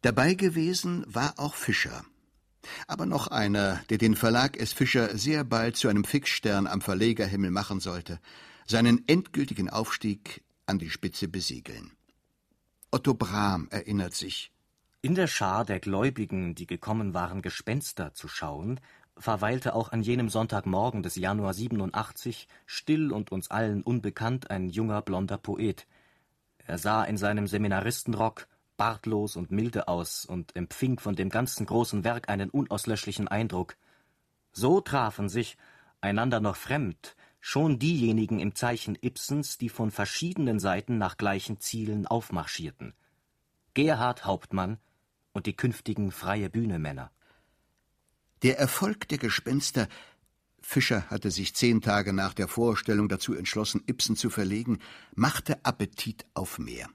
Dabei 0.00 0.32
gewesen 0.32 1.04
war 1.06 1.34
auch 1.36 1.54
Fischer. 1.54 2.02
Aber 2.86 3.04
noch 3.04 3.26
einer, 3.26 3.82
der 3.90 3.98
den 3.98 4.16
Verlag 4.16 4.56
S. 4.56 4.72
Fischer 4.72 5.18
sehr 5.18 5.44
bald 5.44 5.76
zu 5.76 5.86
einem 5.86 6.04
Fixstern 6.04 6.66
am 6.66 6.80
Verlegerhimmel 6.80 7.50
machen 7.50 7.78
sollte– 7.78 8.20
seinen 8.66 9.06
endgültigen 9.06 9.68
Aufstieg 9.68 10.42
an 10.64 10.78
die 10.78 10.88
Spitze 10.88 11.28
besiegeln. 11.28 11.92
Otto 12.90 13.12
Brahm 13.12 13.68
erinnert 13.70 14.14
sich. 14.14 14.50
In 15.02 15.14
der 15.14 15.26
Schar 15.26 15.66
der 15.66 15.78
Gläubigen, 15.78 16.54
die 16.54 16.66
gekommen 16.66 17.12
waren, 17.12 17.42
Gespenster 17.42 18.14
zu 18.14 18.28
schauen, 18.28 18.80
verweilte 19.14 19.74
auch 19.74 19.92
an 19.92 20.00
jenem 20.00 20.30
Sonntagmorgen 20.30 21.02
des 21.02 21.16
Januar 21.16 21.52
87 21.52 22.48
still 22.64 23.12
und 23.12 23.30
uns 23.30 23.50
allen 23.50 23.82
unbekannt 23.82 24.50
ein 24.50 24.70
junger 24.70 25.02
blonder 25.02 25.36
Poet. 25.36 25.86
Er 26.64 26.78
sah 26.78 27.04
in 27.04 27.18
seinem 27.18 27.46
Seminaristenrock 27.46 28.48
bartlos 28.78 29.36
und 29.36 29.50
milde 29.50 29.86
aus 29.86 30.24
und 30.24 30.56
empfing 30.56 30.98
von 30.98 31.14
dem 31.14 31.28
ganzen 31.28 31.66
großen 31.66 32.04
Werk 32.04 32.30
einen 32.30 32.48
unauslöschlichen 32.48 33.28
Eindruck. 33.28 33.76
So 34.52 34.80
trafen 34.80 35.28
sich, 35.28 35.58
einander 36.00 36.40
noch 36.40 36.56
fremd, 36.56 37.16
schon 37.40 37.78
diejenigen 37.78 38.38
im 38.40 38.54
Zeichen 38.54 38.98
Ibsens, 39.00 39.58
die 39.58 39.68
von 39.68 39.90
verschiedenen 39.90 40.58
Seiten 40.58 40.98
nach 40.98 41.16
gleichen 41.16 41.60
Zielen 41.60 42.06
aufmarschierten. 42.06 42.94
Gerhard 43.74 44.24
Hauptmann 44.24 44.78
und 45.32 45.46
die 45.46 45.56
künftigen 45.56 46.10
freie 46.10 46.50
Bühne-Männer. 46.50 47.10
Der 48.42 48.58
Erfolg 48.58 49.08
der 49.08 49.18
Gespenster 49.18 49.88
Fischer 50.60 51.08
hatte 51.08 51.30
sich 51.30 51.54
zehn 51.54 51.80
Tage 51.80 52.12
nach 52.12 52.34
der 52.34 52.48
Vorstellung 52.48 53.08
dazu 53.08 53.34
entschlossen, 53.34 53.82
Ibsen 53.86 54.16
zu 54.16 54.28
verlegen, 54.28 54.80
machte 55.14 55.64
Appetit 55.64 56.26
auf 56.34 56.58
mehr. 56.58 56.88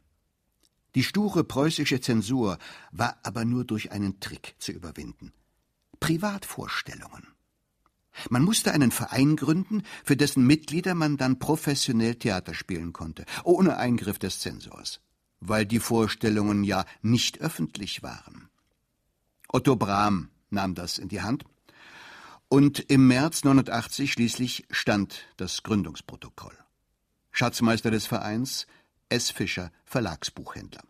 Die 0.96 1.04
sture 1.04 1.44
preußische 1.44 2.00
Zensur 2.02 2.60
war 2.92 3.18
aber 3.24 3.46
nur 3.46 3.66
durch 3.66 3.92
einen 3.92 4.20
Trick 4.20 4.56
zu 4.60 4.72
überwinden. 4.72 5.34
Privatvorstellungen. 6.00 7.33
Man 8.30 8.44
musste 8.44 8.72
einen 8.72 8.92
Verein 8.92 9.36
gründen, 9.36 9.84
für 10.04 10.16
dessen 10.16 10.46
Mitglieder 10.46 10.94
man 10.94 11.18
dann 11.18 11.40
professionell 11.40 12.16
Theater 12.16 12.54
spielen 12.54 12.94
konnte, 12.94 13.26
ohne 13.44 13.78
Eingriff 13.78 14.20
des 14.20 14.40
Zensors, 14.40 15.02
weil 15.40 15.66
die 15.66 15.80
Vorstellungen 15.80 16.64
ja 16.64 16.86
nicht 17.02 17.42
öffentlich 17.42 18.04
waren. 18.04 18.50
Otto 19.48 19.76
Brahm 19.76 20.30
nahm 20.50 20.76
das 20.76 20.98
in 20.98 21.10
die 21.10 21.22
Hand 21.22 21.46
und 22.54 22.80
im 22.80 23.08
März 23.08 23.44
89 23.44 24.12
schließlich 24.12 24.66
stand 24.70 25.26
das 25.38 25.64
Gründungsprotokoll. 25.64 26.56
Schatzmeister 27.32 27.90
des 27.90 28.06
Vereins 28.06 28.68
S. 29.10 29.32
Fischer, 29.32 29.72
Verlagsbuchhändler. 29.86 30.84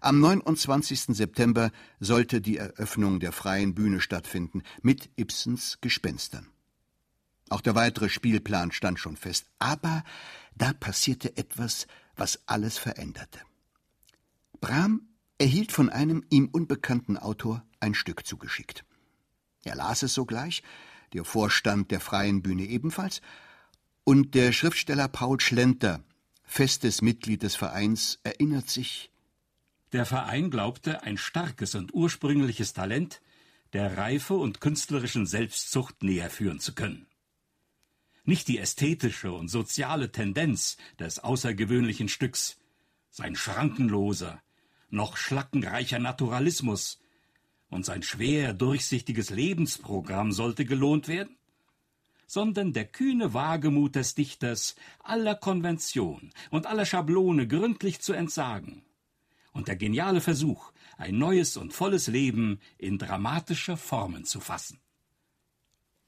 Am 0.00 0.20
29. 0.20 1.16
September 1.16 1.70
sollte 2.00 2.40
die 2.40 2.56
Eröffnung 2.56 3.20
der 3.20 3.32
freien 3.32 3.74
Bühne 3.74 4.00
stattfinden 4.00 4.62
mit 4.82 5.10
Ibsens 5.16 5.78
Gespenstern. 5.80 6.48
Auch 7.50 7.60
der 7.60 7.74
weitere 7.74 8.08
Spielplan 8.08 8.72
stand 8.72 8.98
schon 8.98 9.16
fest, 9.16 9.46
aber 9.58 10.04
da 10.56 10.72
passierte 10.72 11.36
etwas, 11.36 11.86
was 12.16 12.40
alles 12.46 12.78
veränderte. 12.78 13.40
Brahm 14.60 15.08
erhielt 15.38 15.72
von 15.72 15.90
einem 15.90 16.24
ihm 16.30 16.48
unbekannten 16.50 17.18
Autor 17.18 17.64
ein 17.80 17.94
Stück 17.94 18.26
zugeschickt. 18.26 18.84
Er 19.64 19.74
las 19.74 20.02
es 20.02 20.14
sogleich, 20.14 20.62
der 21.12 21.24
Vorstand 21.24 21.90
der 21.90 22.00
freien 22.00 22.42
Bühne 22.42 22.64
ebenfalls, 22.64 23.20
und 24.04 24.34
der 24.34 24.52
Schriftsteller 24.52 25.08
Paul 25.08 25.40
Schlenter, 25.40 26.02
festes 26.44 27.02
Mitglied 27.02 27.42
des 27.42 27.56
Vereins, 27.56 28.18
erinnert 28.22 28.68
sich, 28.68 29.10
der 29.94 30.06
Verein 30.06 30.50
glaubte, 30.50 31.04
ein 31.04 31.16
starkes 31.16 31.76
und 31.76 31.94
ursprüngliches 31.94 32.72
Talent 32.72 33.22
der 33.72 33.96
Reife 33.96 34.34
und 34.34 34.60
künstlerischen 34.60 35.24
Selbstzucht 35.24 36.02
näher 36.02 36.30
führen 36.30 36.58
zu 36.58 36.74
können. 36.74 37.06
Nicht 38.24 38.48
die 38.48 38.58
ästhetische 38.58 39.30
und 39.32 39.46
soziale 39.46 40.10
Tendenz 40.10 40.78
des 40.98 41.20
außergewöhnlichen 41.20 42.08
Stücks, 42.08 42.58
sein 43.10 43.36
schrankenloser, 43.36 44.42
noch 44.90 45.16
schlackenreicher 45.16 46.00
Naturalismus 46.00 46.98
und 47.68 47.86
sein 47.86 48.02
schwer 48.02 48.52
durchsichtiges 48.52 49.30
Lebensprogramm 49.30 50.32
sollte 50.32 50.64
gelohnt 50.64 51.06
werden, 51.06 51.36
sondern 52.26 52.72
der 52.72 52.86
kühne 52.86 53.32
Wagemut 53.32 53.94
des 53.94 54.16
Dichters, 54.16 54.74
aller 54.98 55.36
Konvention 55.36 56.32
und 56.50 56.66
aller 56.66 56.84
Schablone 56.84 57.46
gründlich 57.46 58.00
zu 58.00 58.12
entsagen 58.12 58.82
und 59.54 59.68
der 59.68 59.76
geniale 59.76 60.20
Versuch, 60.20 60.72
ein 60.98 61.16
neues 61.16 61.56
und 61.56 61.72
volles 61.72 62.08
Leben 62.08 62.60
in 62.76 62.98
dramatische 62.98 63.78
Formen 63.78 64.26
zu 64.26 64.40
fassen. 64.40 64.78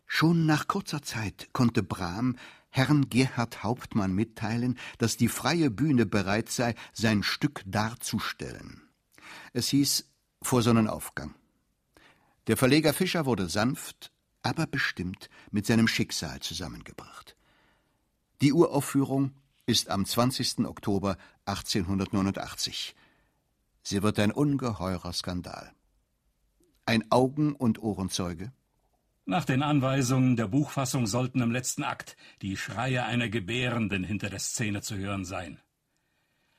Schon 0.06 0.44
nach 0.44 0.68
kurzer 0.68 1.02
Zeit 1.02 1.48
konnte 1.52 1.82
Brahm 1.82 2.36
Herrn 2.68 3.08
Gerhard 3.08 3.62
Hauptmann 3.62 4.12
mitteilen, 4.12 4.78
dass 4.98 5.16
die 5.16 5.28
freie 5.28 5.70
Bühne 5.70 6.04
bereit 6.04 6.50
sei, 6.50 6.74
sein 6.92 7.22
Stück 7.22 7.62
darzustellen. 7.64 8.82
Es 9.54 9.68
hieß 9.68 10.10
vor 10.42 10.62
Sonnenaufgang. 10.62 11.34
Der 12.46 12.56
Verleger 12.56 12.92
Fischer 12.92 13.24
wurde 13.24 13.48
sanft, 13.48 14.12
aber 14.42 14.66
bestimmt 14.66 15.30
mit 15.50 15.66
seinem 15.66 15.88
Schicksal 15.88 16.40
zusammengebracht. 16.40 17.36
Die 18.42 18.52
Uraufführung 18.52 19.32
ist 19.64 19.88
am 19.88 20.04
20. 20.04 20.66
Oktober 20.66 21.16
1889. 21.46 22.94
Sie 23.88 24.02
wird 24.02 24.18
ein 24.18 24.32
ungeheurer 24.32 25.12
Skandal. 25.12 25.72
Ein 26.86 27.08
Augen- 27.12 27.54
und 27.54 27.80
Ohrenzeuge? 27.80 28.50
Nach 29.26 29.44
den 29.44 29.62
Anweisungen 29.62 30.34
der 30.34 30.48
Buchfassung 30.48 31.06
sollten 31.06 31.40
im 31.40 31.52
letzten 31.52 31.84
Akt 31.84 32.16
die 32.42 32.56
Schreie 32.56 33.04
einer 33.04 33.28
Gebärenden 33.28 34.02
hinter 34.02 34.28
der 34.28 34.40
Szene 34.40 34.82
zu 34.82 34.96
hören 34.96 35.24
sein. 35.24 35.60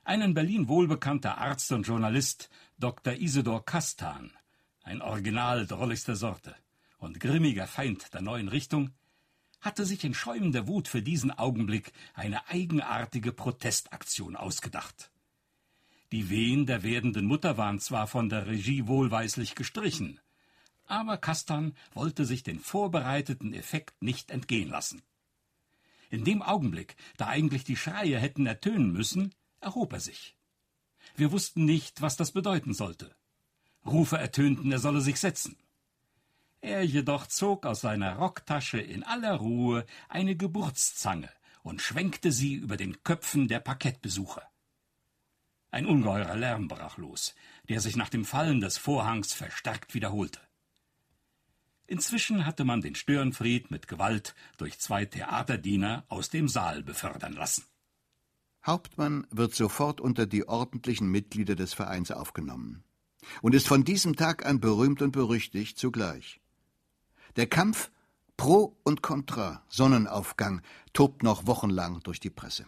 Ein 0.06 0.22
in 0.22 0.34
Berlin 0.36 0.70
wohlbekannter 0.70 1.38
Arzt 1.38 1.70
und 1.74 1.86
Journalist, 1.86 2.50
Dr. 2.78 3.16
Isidor 3.16 3.66
Kastan, 3.66 4.32
ein 4.84 5.02
Original 5.02 5.68
drolligster 5.68 6.16
Sorte 6.16 6.56
und 6.98 7.20
grimmiger 7.20 7.68
Feind 7.68 8.13
der 8.13 8.22
neuen 8.22 8.48
Richtung, 8.48 8.92
hatte 9.60 9.86
sich 9.86 10.06
in 10.06 10.13
schäumender 10.13 10.66
Wut 10.70 10.88
für 10.88 11.02
diesen 11.02 11.32
Augenblick 11.32 11.92
eine 12.13 12.48
eigenartige 12.48 13.34
Protestaktion 13.34 14.38
ausgedacht. 14.38 15.12
Die 16.12 16.30
Wehen 16.30 16.65
der 16.65 16.84
werdenden 16.84 17.26
Mutter 17.26 17.58
waren 17.58 17.80
zwar 17.80 18.08
von 18.08 18.30
der 18.30 18.48
Regie 18.48 18.88
wohlweislich 18.88 19.56
gestrichen, 19.56 20.20
aber 20.86 21.17
Kastan 21.17 21.76
wollte 21.93 22.26
sich 22.26 22.43
den 22.43 22.60
vorbereiteten 22.60 23.54
Effekt 23.54 24.02
nicht 24.02 24.32
entgehen 24.32 24.70
lassen. 24.70 25.02
In 26.10 26.24
dem 26.24 26.41
Augenblick, 26.41 26.96
da 27.17 27.28
eigentlich 27.28 27.65
die 27.65 27.76
Schreie 27.76 28.17
hätten 28.20 28.46
ertönen 28.46 28.93
müssen, 28.93 29.36
erhob 29.60 29.91
er 29.91 30.00
sich. 30.00 30.38
Wir 31.15 31.34
wussten 31.34 31.65
nicht, 31.65 32.02
was 32.02 32.15
das 32.15 32.32
bedeuten 32.32 32.74
sollte. 32.74 33.13
Rufe 33.86 34.17
ertönten, 34.17 34.72
er 34.72 34.80
solle 34.80 35.02
sich 35.02 35.20
setzen. 35.20 35.58
Er 36.62 36.84
jedoch 36.84 37.28
zog 37.28 37.65
aus 37.65 37.82
seiner 37.82 38.15
Rocktasche 38.15 38.80
in 38.80 39.04
aller 39.04 39.36
Ruhe 39.36 39.86
eine 40.08 40.36
Geburtszange 40.38 41.30
und 41.63 41.82
schwenkte 41.82 42.32
sie 42.32 42.54
über 42.54 42.78
den 42.78 43.04
Köpfen 43.04 43.50
der 43.50 43.60
Parkettbesucher. 43.60 44.50
Ein 45.72 45.86
ungeheurer 45.86 46.36
Lärm 46.36 46.68
brach 46.68 46.98
los, 46.98 47.36
der 47.70 47.82
sich 47.82 47.96
nach 47.96 48.10
dem 48.10 48.26
Fallen 48.26 48.62
des 48.62 48.78
Vorhangs 48.78 49.34
verstärkt 49.34 49.94
wiederholte. 49.94 50.40
Inzwischen 51.88 52.46
hatte 52.46 52.66
man 52.66 52.82
den 52.82 52.96
Störenfried 52.96 53.72
mit 53.72 53.88
Gewalt 53.88 54.36
durch 54.58 54.78
zwei 54.80 55.06
Theaterdiener 55.06 56.06
aus 56.10 56.30
dem 56.30 56.48
Saal 56.50 56.84
befördern 56.84 57.34
lassen. 57.34 57.64
Hauptmann 58.66 59.26
wird 59.32 59.56
sofort 59.56 60.02
unter 60.02 60.26
die 60.26 60.48
ordentlichen 60.48 61.10
Mitglieder 61.10 61.56
des 61.56 61.74
Vereins 61.74 62.12
aufgenommen 62.12 62.84
und 63.42 63.56
ist 63.56 63.68
von 63.68 63.86
diesem 63.86 64.16
Tag 64.16 64.46
an 64.46 64.60
berühmt 64.60 65.02
und 65.02 65.12
berüchtigt 65.12 65.78
zugleich. 65.78 66.42
Der 67.38 67.48
Kampf 67.48 67.90
Pro 68.36 68.78
und 68.84 69.02
Contra 69.02 69.64
Sonnenaufgang 69.70 70.62
tobt 70.94 71.24
noch 71.24 71.48
wochenlang 71.48 72.02
durch 72.04 72.20
die 72.20 72.30
Presse. 72.30 72.68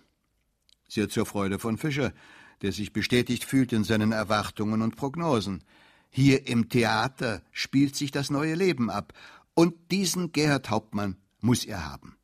Sehr 0.88 1.10
zur 1.10 1.28
Freude 1.28 1.60
von 1.60 1.78
Fischer, 1.78 2.14
der 2.62 2.72
sich 2.72 2.93
bestätigt 2.93 3.43
fühlt 3.45 3.74
in 3.74 3.84
seinen 3.84 4.12
Erwartungen 4.12 4.82
und 4.82 4.95
Prognosen. 4.95 5.63
Hier 6.10 6.48
im 6.48 6.69
Theater 6.69 7.41
spielt 7.52 7.95
sich 7.95 8.12
das 8.12 8.30
neue 8.30 8.56
Leben 8.56 8.89
ab, 8.89 9.13
und 9.54 9.91
diesen 9.91 10.32
Gerhard 10.32 10.69
Hauptmann 10.69 11.17
muss 11.41 11.65
er 11.65 11.86
haben. 11.86 12.17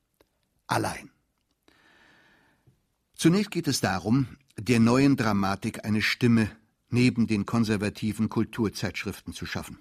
Allein. 0.67 1.11
Zunächst 3.15 3.51
geht 3.51 3.67
es 3.67 3.81
darum, 3.81 4.27
der 4.57 4.79
neuen 4.79 5.17
Dramatik 5.17 5.85
eine 5.85 6.01
Stimme 6.01 6.49
neben 6.89 7.27
den 7.27 7.45
konservativen 7.45 8.29
Kulturzeitschriften 8.29 9.33
zu 9.33 9.45
schaffen. 9.45 9.79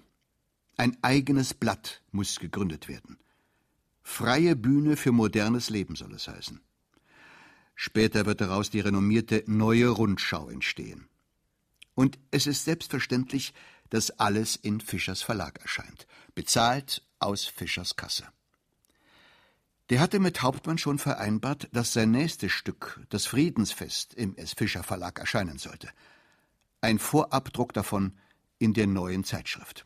Ein 0.77 0.97
eigenes 1.01 1.53
Blatt 1.53 2.01
muss 2.11 2.39
gegründet 2.39 2.87
werden. 2.87 3.17
Freie 4.01 4.55
Bühne 4.55 4.97
für 4.97 5.11
modernes 5.11 5.69
Leben 5.69 5.95
soll 5.95 6.13
es 6.13 6.27
heißen. 6.27 6.61
Später 7.75 8.25
wird 8.25 8.41
daraus 8.41 8.69
die 8.69 8.79
renommierte 8.79 9.43
Neue 9.47 9.89
Rundschau 9.89 10.49
entstehen. 10.49 11.07
Und 11.93 12.17
es 12.31 12.47
ist 12.47 12.65
selbstverständlich, 12.65 13.53
dass 13.89 14.11
alles 14.11 14.55
in 14.55 14.81
Fischers 14.81 15.21
Verlag 15.21 15.59
erscheint, 15.59 16.07
bezahlt 16.33 17.03
aus 17.19 17.45
Fischers 17.45 17.95
Kasse. 17.95 18.27
Der 19.89 19.99
hatte 19.99 20.19
mit 20.19 20.41
Hauptmann 20.41 20.79
schon 20.79 20.97
vereinbart, 20.97 21.69
dass 21.71 21.93
sein 21.93 22.11
nächstes 22.11 22.51
Stück, 22.51 23.01
das 23.09 23.27
Friedensfest, 23.27 24.15
im 24.15 24.35
S. 24.35 24.53
Fischer 24.53 24.83
Verlag 24.83 25.19
erscheinen 25.19 25.59
sollte. 25.59 25.89
Ein 26.81 26.97
Vorabdruck 26.97 27.73
davon 27.73 28.17
in 28.57 28.73
der 28.73 28.87
neuen 28.87 29.23
Zeitschrift. 29.23 29.85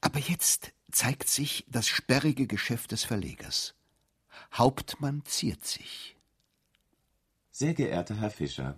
Aber 0.00 0.18
jetzt 0.18 0.72
zeigt 0.90 1.28
sich 1.28 1.66
das 1.68 1.86
sperrige 1.86 2.46
Geschäft 2.46 2.92
des 2.92 3.04
Verlegers. 3.04 3.74
Hauptmann 4.54 5.22
ziert 5.26 5.66
sich. 5.66 6.16
Sehr 7.52 7.74
geehrter 7.74 8.14
Herr 8.14 8.30
Fischer, 8.30 8.76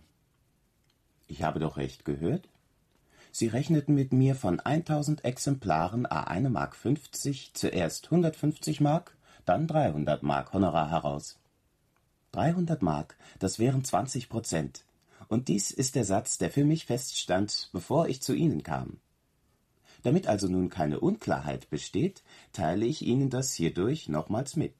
ich 1.28 1.42
habe 1.42 1.60
doch 1.60 1.76
recht 1.76 2.06
gehört? 2.06 2.48
Sie 3.30 3.46
rechneten 3.46 3.94
mit 3.94 4.14
mir 4.14 4.34
von 4.34 4.60
1000 4.60 5.26
Exemplaren 5.26 6.06
a 6.06 6.24
1 6.24 6.48
Mark 6.48 6.74
50 6.74 7.52
zuerst 7.52 8.06
150 8.06 8.80
Mark, 8.80 9.14
dann 9.44 9.66
300 9.66 10.22
Mark 10.22 10.54
Honorar 10.54 10.90
heraus. 10.90 11.38
300 12.32 12.80
Mark, 12.80 13.16
das 13.38 13.58
wären 13.58 13.84
20 13.84 14.30
Prozent. 14.30 14.84
Und 15.28 15.48
dies 15.48 15.70
ist 15.70 15.94
der 15.94 16.04
Satz, 16.04 16.38
der 16.38 16.50
für 16.50 16.64
mich 16.64 16.86
feststand, 16.86 17.68
bevor 17.74 18.08
ich 18.08 18.22
zu 18.22 18.32
Ihnen 18.32 18.62
kam. 18.62 19.00
Damit 20.02 20.26
also 20.26 20.48
nun 20.48 20.70
keine 20.70 20.98
Unklarheit 20.98 21.68
besteht, 21.68 22.22
teile 22.52 22.86
ich 22.86 23.02
Ihnen 23.02 23.28
das 23.28 23.52
hierdurch 23.52 24.08
nochmals 24.08 24.56
mit. 24.56 24.74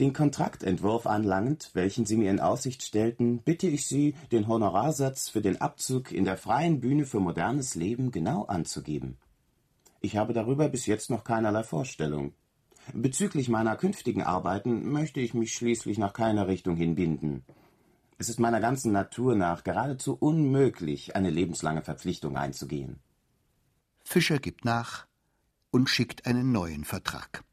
Den 0.00 0.12
Kontraktentwurf 0.12 1.06
anlangend, 1.06 1.70
welchen 1.74 2.04
Sie 2.04 2.16
mir 2.16 2.30
in 2.30 2.40
Aussicht 2.40 2.82
stellten, 2.82 3.38
bitte 3.38 3.68
ich 3.68 3.86
Sie, 3.86 4.14
den 4.32 4.48
Honorarsatz 4.48 5.28
für 5.28 5.40
den 5.40 5.60
Abzug 5.60 6.10
in 6.10 6.24
der 6.24 6.36
freien 6.36 6.80
Bühne 6.80 7.06
für 7.06 7.20
modernes 7.20 7.76
Leben 7.76 8.10
genau 8.10 8.44
anzugeben. 8.44 9.18
Ich 10.00 10.16
habe 10.16 10.32
darüber 10.32 10.68
bis 10.68 10.86
jetzt 10.86 11.10
noch 11.10 11.22
keinerlei 11.22 11.62
Vorstellung. 11.62 12.34
Bezüglich 12.92 13.48
meiner 13.48 13.76
künftigen 13.76 14.22
Arbeiten 14.22 14.90
möchte 14.90 15.20
ich 15.20 15.32
mich 15.32 15.54
schließlich 15.54 15.96
nach 15.96 16.12
keiner 16.12 16.48
Richtung 16.48 16.76
hinbinden. 16.76 17.44
Es 18.18 18.28
ist 18.28 18.40
meiner 18.40 18.60
ganzen 18.60 18.92
Natur 18.92 19.34
nach 19.36 19.64
geradezu 19.64 20.16
unmöglich, 20.18 21.16
eine 21.16 21.30
lebenslange 21.30 21.82
Verpflichtung 21.82 22.36
einzugehen. 22.36 22.98
Fischer 24.04 24.38
gibt 24.38 24.64
nach 24.64 25.06
und 25.70 25.88
schickt 25.88 26.26
einen 26.26 26.52
neuen 26.52 26.84
Vertrag. 26.84 27.44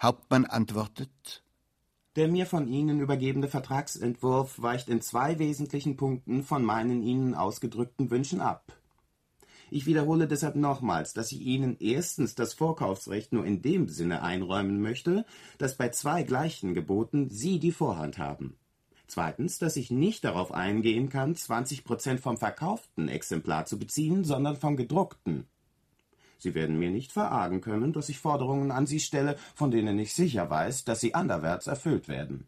Hauptmann 0.00 0.44
antwortet 0.44 1.42
Der 2.16 2.28
mir 2.28 2.46
von 2.46 2.68
Ihnen 2.68 3.00
übergebene 3.00 3.48
Vertragsentwurf 3.48 4.60
weicht 4.60 4.88
in 4.88 5.00
zwei 5.00 5.38
wesentlichen 5.38 5.96
Punkten 5.96 6.42
von 6.42 6.64
meinen 6.64 7.02
Ihnen 7.02 7.34
ausgedrückten 7.34 8.10
Wünschen 8.10 8.40
ab. 8.40 8.76
Ich 9.70 9.86
wiederhole 9.86 10.28
deshalb 10.28 10.56
nochmals, 10.56 11.14
dass 11.14 11.32
ich 11.32 11.40
Ihnen 11.40 11.76
erstens 11.80 12.34
das 12.34 12.54
Vorkaufsrecht 12.54 13.32
nur 13.32 13.44
in 13.44 13.62
dem 13.62 13.88
Sinne 13.88 14.22
einräumen 14.22 14.80
möchte, 14.80 15.24
dass 15.58 15.76
bei 15.76 15.88
zwei 15.88 16.22
gleichen 16.22 16.74
Geboten 16.74 17.30
Sie 17.30 17.58
die 17.58 17.72
Vorhand 17.72 18.18
haben. 18.18 18.56
Zweitens, 19.06 19.58
dass 19.58 19.76
ich 19.76 19.90
nicht 19.90 20.24
darauf 20.24 20.52
eingehen 20.52 21.08
kann, 21.08 21.34
20 21.36 21.84
Prozent 21.84 22.20
vom 22.20 22.36
verkauften 22.36 23.08
Exemplar 23.08 23.66
zu 23.66 23.78
beziehen, 23.78 24.24
sondern 24.24 24.56
vom 24.56 24.76
gedruckten. 24.76 25.46
Sie 26.38 26.54
werden 26.54 26.78
mir 26.78 26.90
nicht 26.90 27.12
verargen 27.12 27.60
können, 27.60 27.92
dass 27.92 28.08
ich 28.08 28.18
Forderungen 28.18 28.70
an 28.70 28.86
Sie 28.86 29.00
stelle, 29.00 29.36
von 29.54 29.70
denen 29.70 29.98
ich 29.98 30.14
sicher 30.14 30.50
weiß, 30.50 30.84
dass 30.84 31.00
sie 31.00 31.14
anderwärts 31.14 31.66
erfüllt 31.66 32.08
werden. 32.08 32.46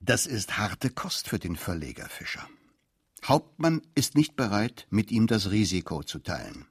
Das 0.00 0.26
ist 0.26 0.58
harte 0.58 0.90
Kost 0.90 1.28
für 1.28 1.38
den 1.38 1.56
Verleger 1.56 2.08
Fischer. 2.08 2.46
Hauptmann 3.24 3.80
ist 3.94 4.16
nicht 4.16 4.36
bereit, 4.36 4.86
mit 4.90 5.10
ihm 5.10 5.26
das 5.26 5.50
Risiko 5.50 6.02
zu 6.02 6.18
teilen. 6.18 6.66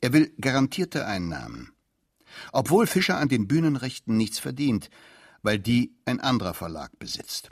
Er 0.00 0.12
will 0.12 0.32
garantierte 0.40 1.06
Einnahmen. 1.06 1.72
Obwohl 2.52 2.86
Fischer 2.86 3.16
an 3.16 3.28
den 3.28 3.48
Bühnenrechten 3.48 4.16
nichts 4.16 4.38
verdient, 4.38 4.90
weil 5.42 5.58
die 5.58 5.94
ein 6.04 6.20
anderer 6.20 6.54
Verlag 6.54 6.98
besitzt. 6.98 7.50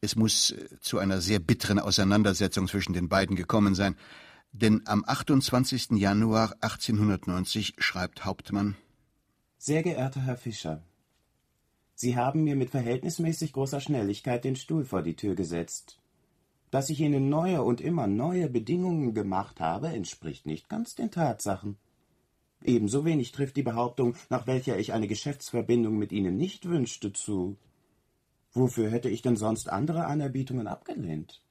Es 0.00 0.16
muss 0.16 0.50
äh, 0.50 0.80
zu 0.80 0.98
einer 0.98 1.20
sehr 1.20 1.38
bitteren 1.38 1.78
Auseinandersetzung 1.78 2.68
zwischen 2.68 2.92
den 2.92 3.08
beiden 3.08 3.36
gekommen 3.36 3.74
sein, 3.74 3.96
denn 4.52 4.82
am 4.86 5.04
28. 5.06 5.92
Januar 5.92 6.52
1890 6.60 7.74
schreibt 7.78 8.24
Hauptmann 8.24 8.76
Sehr 9.58 9.82
geehrter 9.82 10.20
Herr 10.20 10.36
Fischer, 10.36 10.82
Sie 11.94 12.16
haben 12.16 12.44
mir 12.44 12.56
mit 12.56 12.70
verhältnismäßig 12.70 13.52
großer 13.52 13.80
Schnelligkeit 13.80 14.44
den 14.44 14.56
Stuhl 14.56 14.84
vor 14.84 15.02
die 15.02 15.16
Tür 15.16 15.34
gesetzt. 15.34 15.98
Dass 16.70 16.90
ich 16.90 17.00
Ihnen 17.00 17.28
neue 17.28 17.62
und 17.62 17.80
immer 17.80 18.06
neue 18.06 18.48
Bedingungen 18.48 19.14
gemacht 19.14 19.60
habe, 19.60 19.88
entspricht 19.88 20.46
nicht 20.46 20.68
ganz 20.68 20.94
den 20.94 21.10
Tatsachen. 21.10 21.76
Ebenso 22.64 23.04
wenig 23.04 23.32
trifft 23.32 23.56
die 23.56 23.62
Behauptung, 23.62 24.14
nach 24.30 24.46
welcher 24.46 24.78
ich 24.78 24.92
eine 24.92 25.06
Geschäftsverbindung 25.06 25.98
mit 25.98 26.12
Ihnen 26.12 26.36
nicht 26.36 26.66
wünschte, 26.68 27.12
zu. 27.12 27.56
Wofür 28.52 28.90
hätte 28.90 29.08
ich 29.08 29.22
denn 29.22 29.36
sonst 29.36 29.68
andere 29.68 30.06
Anerbietungen 30.06 30.66
abgelehnt? 30.66 31.41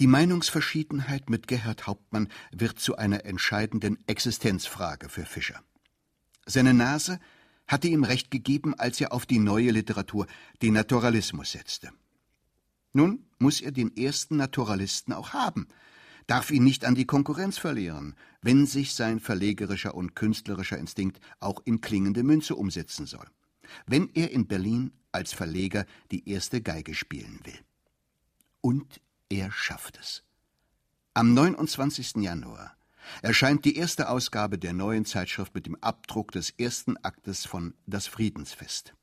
Die 0.00 0.08
Meinungsverschiedenheit 0.08 1.30
mit 1.30 1.46
Gerhard 1.46 1.86
Hauptmann 1.86 2.28
wird 2.50 2.80
zu 2.80 2.96
einer 2.96 3.24
entscheidenden 3.24 3.96
Existenzfrage 4.08 5.08
für 5.08 5.24
Fischer. 5.24 5.62
Seine 6.46 6.74
Nase 6.74 7.20
hatte 7.68 7.86
ihm 7.86 8.02
recht 8.02 8.32
gegeben, 8.32 8.74
als 8.74 9.00
er 9.00 9.12
auf 9.12 9.24
die 9.24 9.38
neue 9.38 9.70
Literatur, 9.70 10.26
den 10.62 10.74
Naturalismus 10.74 11.52
setzte. 11.52 11.90
Nun 12.92 13.24
muss 13.38 13.60
er 13.60 13.70
den 13.70 13.96
ersten 13.96 14.36
Naturalisten 14.36 15.12
auch 15.12 15.32
haben, 15.32 15.68
darf 16.26 16.50
ihn 16.50 16.64
nicht 16.64 16.84
an 16.84 16.96
die 16.96 17.06
Konkurrenz 17.06 17.58
verlieren, 17.58 18.16
wenn 18.42 18.66
sich 18.66 18.94
sein 18.94 19.20
verlegerischer 19.20 19.94
und 19.94 20.16
künstlerischer 20.16 20.78
Instinkt 20.78 21.20
auch 21.38 21.62
in 21.64 21.80
klingende 21.80 22.24
Münze 22.24 22.56
umsetzen 22.56 23.06
soll, 23.06 23.26
wenn 23.86 24.10
er 24.14 24.32
in 24.32 24.46
Berlin 24.48 24.92
als 25.12 25.32
Verleger 25.32 25.86
die 26.10 26.28
erste 26.28 26.62
Geige 26.62 26.94
spielen 26.94 27.38
will. 27.44 27.58
Und 28.60 29.00
er 29.28 29.50
schafft 29.50 29.98
es. 29.98 30.22
Am 31.14 31.34
29. 31.34 32.16
Januar 32.16 32.76
erscheint 33.22 33.64
die 33.64 33.76
erste 33.76 34.08
Ausgabe 34.08 34.58
der 34.58 34.72
neuen 34.72 35.04
Zeitschrift 35.04 35.54
mit 35.54 35.66
dem 35.66 35.76
Abdruck 35.76 36.32
des 36.32 36.50
ersten 36.50 36.96
Aktes 36.98 37.46
von 37.46 37.74
Das 37.86 38.06
Friedensfest. 38.06 38.94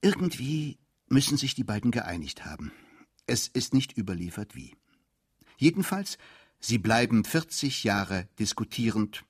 Irgendwie 0.00 0.78
müssen 1.08 1.36
sich 1.36 1.54
die 1.54 1.64
beiden 1.64 1.90
geeinigt 1.90 2.44
haben. 2.44 2.72
Es 3.26 3.48
ist 3.48 3.74
nicht 3.74 3.96
überliefert 3.96 4.54
wie. 4.54 4.76
Jedenfalls, 5.56 6.18
sie 6.60 6.78
bleiben 6.78 7.24
40 7.24 7.84
Jahre 7.84 8.28
diskutierend, 8.38 9.24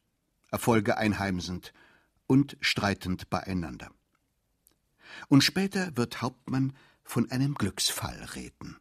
Erfolge 0.51 0.97
einheimsend 0.97 1.73
und 2.27 2.57
streitend 2.61 3.31
beieinander. 3.31 3.91
Und 5.29 5.43
später 5.43 5.97
wird 5.97 6.23
Hauptmann 6.23 6.77
von 7.05 7.31
einem 7.31 7.55
Glücksfall 7.55 8.23
reden. 8.35 8.77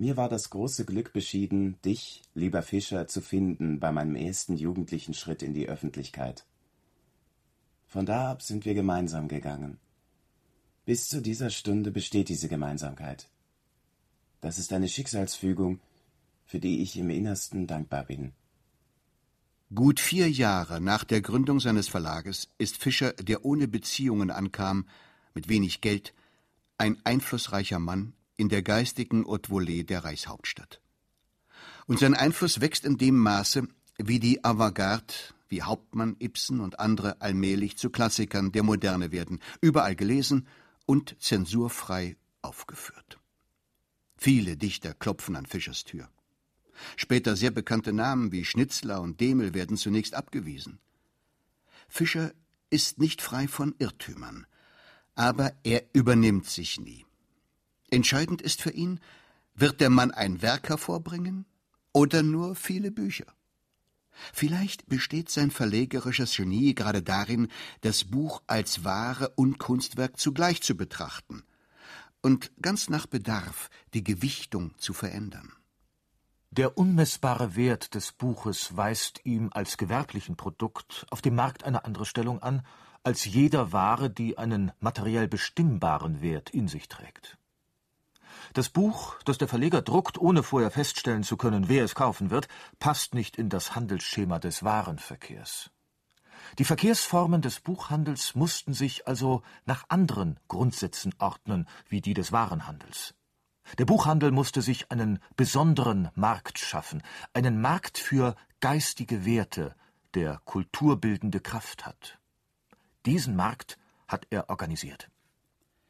Mir 0.00 0.16
war 0.16 0.28
das 0.28 0.50
große 0.50 0.84
Glück 0.84 1.12
beschieden, 1.12 1.76
dich, 1.82 2.22
lieber 2.32 2.62
Fischer, 2.62 3.08
zu 3.08 3.20
finden 3.20 3.80
bei 3.80 3.90
meinem 3.90 4.14
ersten 4.14 4.56
jugendlichen 4.56 5.12
Schritt 5.12 5.42
in 5.42 5.54
die 5.54 5.68
Öffentlichkeit. 5.68 6.46
Von 7.88 8.06
da 8.06 8.30
ab 8.30 8.42
sind 8.42 8.64
wir 8.64 8.74
gemeinsam 8.74 9.26
gegangen. 9.26 9.78
Bis 10.84 11.08
zu 11.08 11.20
dieser 11.20 11.50
Stunde 11.50 11.90
besteht 11.90 12.28
diese 12.28 12.48
Gemeinsamkeit. 12.48 13.28
Das 14.40 14.60
ist 14.60 14.72
eine 14.72 14.88
Schicksalsfügung, 14.88 15.80
für 16.46 16.60
die 16.60 16.80
ich 16.80 16.96
im 16.96 17.10
Innersten 17.10 17.66
dankbar 17.66 18.04
bin. 18.04 18.32
Gut 19.74 19.98
vier 19.98 20.30
Jahre 20.30 20.80
nach 20.80 21.02
der 21.02 21.22
Gründung 21.22 21.58
seines 21.58 21.88
Verlages 21.88 22.48
ist 22.56 22.76
Fischer, 22.76 23.14
der 23.14 23.44
ohne 23.44 23.66
Beziehungen 23.66 24.30
ankam, 24.30 24.86
mit 25.34 25.48
wenig 25.48 25.80
Geld, 25.80 26.14
ein 26.78 26.96
einflussreicher 27.04 27.80
Mann 27.80 28.12
in 28.38 28.48
der 28.48 28.62
geistigen 28.62 29.26
Haute 29.26 29.50
Volée 29.50 29.84
der 29.84 30.04
Reichshauptstadt. 30.04 30.80
Und 31.86 31.98
sein 31.98 32.14
Einfluss 32.14 32.60
wächst 32.60 32.86
in 32.86 32.96
dem 32.96 33.18
Maße, 33.18 33.68
wie 33.98 34.20
die 34.20 34.44
Avantgarde, 34.44 35.12
wie 35.48 35.62
Hauptmann, 35.62 36.16
Ibsen 36.20 36.60
und 36.60 36.78
andere 36.78 37.20
allmählich 37.20 37.76
zu 37.76 37.90
Klassikern 37.90 38.52
der 38.52 38.62
Moderne 38.62 39.12
werden, 39.12 39.40
überall 39.60 39.96
gelesen 39.96 40.46
und 40.86 41.16
zensurfrei 41.18 42.16
aufgeführt. 42.40 43.18
Viele 44.16 44.56
Dichter 44.56 44.94
klopfen 44.94 45.36
an 45.36 45.46
Fischers 45.46 45.84
Tür. 45.84 46.08
Später 46.96 47.34
sehr 47.34 47.50
bekannte 47.50 47.92
Namen 47.92 48.30
wie 48.30 48.44
Schnitzler 48.44 49.00
und 49.00 49.20
Demel 49.20 49.52
werden 49.52 49.76
zunächst 49.76 50.14
abgewiesen. 50.14 50.78
Fischer 51.88 52.32
ist 52.70 52.98
nicht 52.98 53.20
frei 53.20 53.48
von 53.48 53.74
Irrtümern, 53.78 54.46
Aber 55.14 55.52
er 55.64 55.82
übernimmt 55.92 56.46
sich 56.46 56.78
nie. 56.78 57.07
Entscheidend 57.90 58.42
ist 58.42 58.60
für 58.60 58.70
ihn, 58.70 59.00
wird 59.54 59.80
der 59.80 59.90
Mann 59.90 60.10
ein 60.10 60.42
Werk 60.42 60.68
hervorbringen 60.68 61.46
oder 61.92 62.22
nur 62.22 62.54
viele 62.54 62.90
Bücher? 62.90 63.26
Vielleicht 64.32 64.88
besteht 64.88 65.30
sein 65.30 65.50
verlegerisches 65.50 66.36
Genie 66.36 66.74
gerade 66.74 67.02
darin, 67.02 67.48
das 67.82 68.04
Buch 68.04 68.42
als 68.46 68.84
Ware 68.84 69.30
und 69.36 69.58
Kunstwerk 69.58 70.18
zugleich 70.18 70.62
zu 70.62 70.76
betrachten 70.76 71.44
und 72.20 72.50
ganz 72.60 72.88
nach 72.90 73.06
Bedarf 73.06 73.70
die 73.94 74.04
Gewichtung 74.04 74.76
zu 74.78 74.92
verändern. 74.92 75.52
Der 76.50 76.78
unmessbare 76.78 77.56
Wert 77.56 77.94
des 77.94 78.12
Buches 78.12 78.76
weist 78.76 79.20
ihm 79.24 79.50
als 79.52 79.76
gewerblichen 79.76 80.36
Produkt 80.36 81.06
auf 81.10 81.20
dem 81.20 81.34
Markt 81.34 81.64
eine 81.64 81.84
andere 81.84 82.06
Stellung 82.06 82.42
an 82.42 82.66
als 83.04 83.24
jeder 83.24 83.72
Ware, 83.72 84.10
die 84.10 84.38
einen 84.38 84.72
materiell 84.80 85.28
bestimmbaren 85.28 86.20
Wert 86.20 86.50
in 86.50 86.66
sich 86.66 86.88
trägt. 86.88 87.38
Das 88.54 88.68
Buch, 88.68 89.16
das 89.24 89.38
der 89.38 89.48
Verleger 89.48 89.82
druckt, 89.82 90.18
ohne 90.18 90.42
vorher 90.42 90.70
feststellen 90.70 91.22
zu 91.22 91.36
können, 91.36 91.68
wer 91.68 91.84
es 91.84 91.94
kaufen 91.94 92.30
wird, 92.30 92.48
passt 92.78 93.14
nicht 93.14 93.36
in 93.36 93.48
das 93.48 93.74
Handelsschema 93.74 94.38
des 94.38 94.62
Warenverkehrs. 94.62 95.70
Die 96.58 96.64
Verkehrsformen 96.64 97.42
des 97.42 97.60
Buchhandels 97.60 98.34
mussten 98.34 98.72
sich 98.72 99.06
also 99.06 99.42
nach 99.66 99.84
anderen 99.88 100.38
Grundsätzen 100.48 101.14
ordnen 101.18 101.68
wie 101.88 102.00
die 102.00 102.14
des 102.14 102.32
Warenhandels. 102.32 103.14
Der 103.76 103.84
Buchhandel 103.84 104.30
musste 104.30 104.62
sich 104.62 104.90
einen 104.90 105.18
besonderen 105.36 106.08
Markt 106.14 106.58
schaffen, 106.58 107.02
einen 107.34 107.60
Markt 107.60 107.98
für 107.98 108.34
geistige 108.60 109.26
Werte, 109.26 109.74
der 110.14 110.40
kulturbildende 110.46 111.40
Kraft 111.40 111.84
hat. 111.84 112.18
Diesen 113.04 113.36
Markt 113.36 113.78
hat 114.06 114.26
er 114.30 114.48
organisiert. 114.48 115.10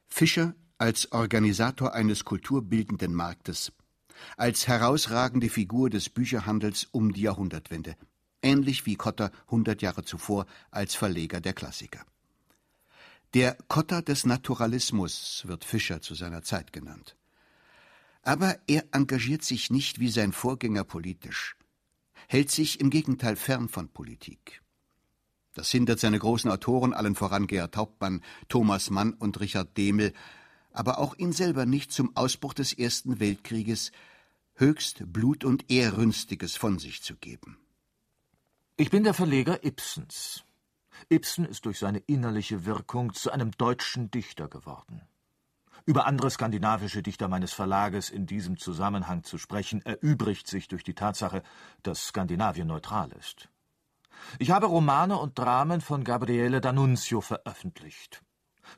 Fischer 0.09 0.55
als 0.79 1.13
Organisator 1.13 1.93
eines 1.93 2.25
kulturbildenden 2.25 3.15
Marktes, 3.15 3.73
als 4.37 4.69
herausragende 4.69 5.49
Figur 5.49 5.91
des 5.91 6.09
Bücherhandels 6.09 6.89
um 6.93 7.13
die 7.13 7.23
Jahrhundertwende, 7.23 7.97
ähnlich 8.43 8.87
wie 8.87 8.97
Cotter 8.97 9.33
hundert 9.51 9.83
Jahre 9.83 10.05
zuvor 10.05 10.47
als 10.71 10.95
Verleger 10.95 11.41
der 11.41 11.53
Klassiker. 11.53 12.05
Der 13.35 13.59
Cotter 13.69 14.01
des 14.01 14.25
Naturalismus 14.25 15.45
wird 15.47 15.65
Fischer 15.65 16.01
zu 16.01 16.15
seiner 16.15 16.43
Zeit 16.43 16.73
genannt. 16.73 17.17
Aber 18.23 18.57
er 18.67 18.85
engagiert 18.93 19.43
sich 19.43 19.71
nicht 19.71 20.01
wie 20.01 20.09
sein 20.09 20.33
Vorgänger 20.33 20.85
politisch, 20.85 21.57
hält 22.29 22.51
sich 22.51 22.81
im 22.81 22.91
Gegenteil 22.91 23.37
fern 23.37 23.69
von 23.69 23.89
Politik. 23.89 24.63
Das 25.55 25.71
hindert 25.71 25.99
seine 25.99 26.19
großen 26.19 26.51
Autoren, 26.51 26.95
allen 26.95 27.17
voran 27.17 27.49
Gerhard 27.49 27.77
Hauptmann, 27.77 28.23
Thomas 28.49 28.91
Mann 28.91 29.13
und 29.15 29.41
Richard 29.41 29.77
Demel, 29.77 30.13
aber 30.79 30.99
auch 30.99 31.17
ihn 31.17 31.33
selber 31.33 31.67
nicht 31.67 31.93
zum 31.93 32.17
Ausbruch 32.17 32.55
des 32.55 32.73
Ersten 32.73 33.21
Weltkrieges 33.21 33.93
höchst 34.55 35.13
Blut- 35.13 35.45
und 35.45 35.71
Ehrrünstiges 35.71 36.57
von 36.57 36.79
sich 36.79 37.03
zu 37.03 37.17
geben. 37.17 37.59
Ich 38.77 38.91
bin 38.91 39.05
der 39.05 39.15
Verleger 39.15 39.65
Ibsens. 39.65 40.45
Ibsen 41.11 41.45
ist 41.45 41.67
durch 41.67 41.79
seine 41.79 41.99
innerliche 41.99 42.65
Wirkung 42.65 43.13
zu 43.13 43.31
einem 43.31 43.51
deutschen 43.53 44.11
Dichter 44.11 44.49
geworden. 44.49 45.03
Über 45.85 46.07
andere 46.07 46.31
skandinavische 46.31 47.03
Dichter 47.03 47.29
meines 47.29 47.53
Verlages 47.53 48.11
in 48.11 48.27
diesem 48.27 48.59
Zusammenhang 48.59 49.25
zu 49.25 49.39
sprechen, 49.39 49.81
erübrigt 49.83 50.47
sich 50.47 50.69
durch 50.69 50.85
die 50.85 50.95
Tatsache, 50.95 51.43
dass 51.83 52.09
Skandinavien 52.09 52.69
neutral 52.69 53.11
ist. 53.13 53.49
Ich 54.39 54.51
habe 54.51 54.67
Romane 54.67 55.17
und 55.17 55.39
Dramen 55.39 55.81
von 55.81 56.05
Gabriele 56.05 56.59
D'Annunzio 56.59 57.21
veröffentlicht. 57.21 58.23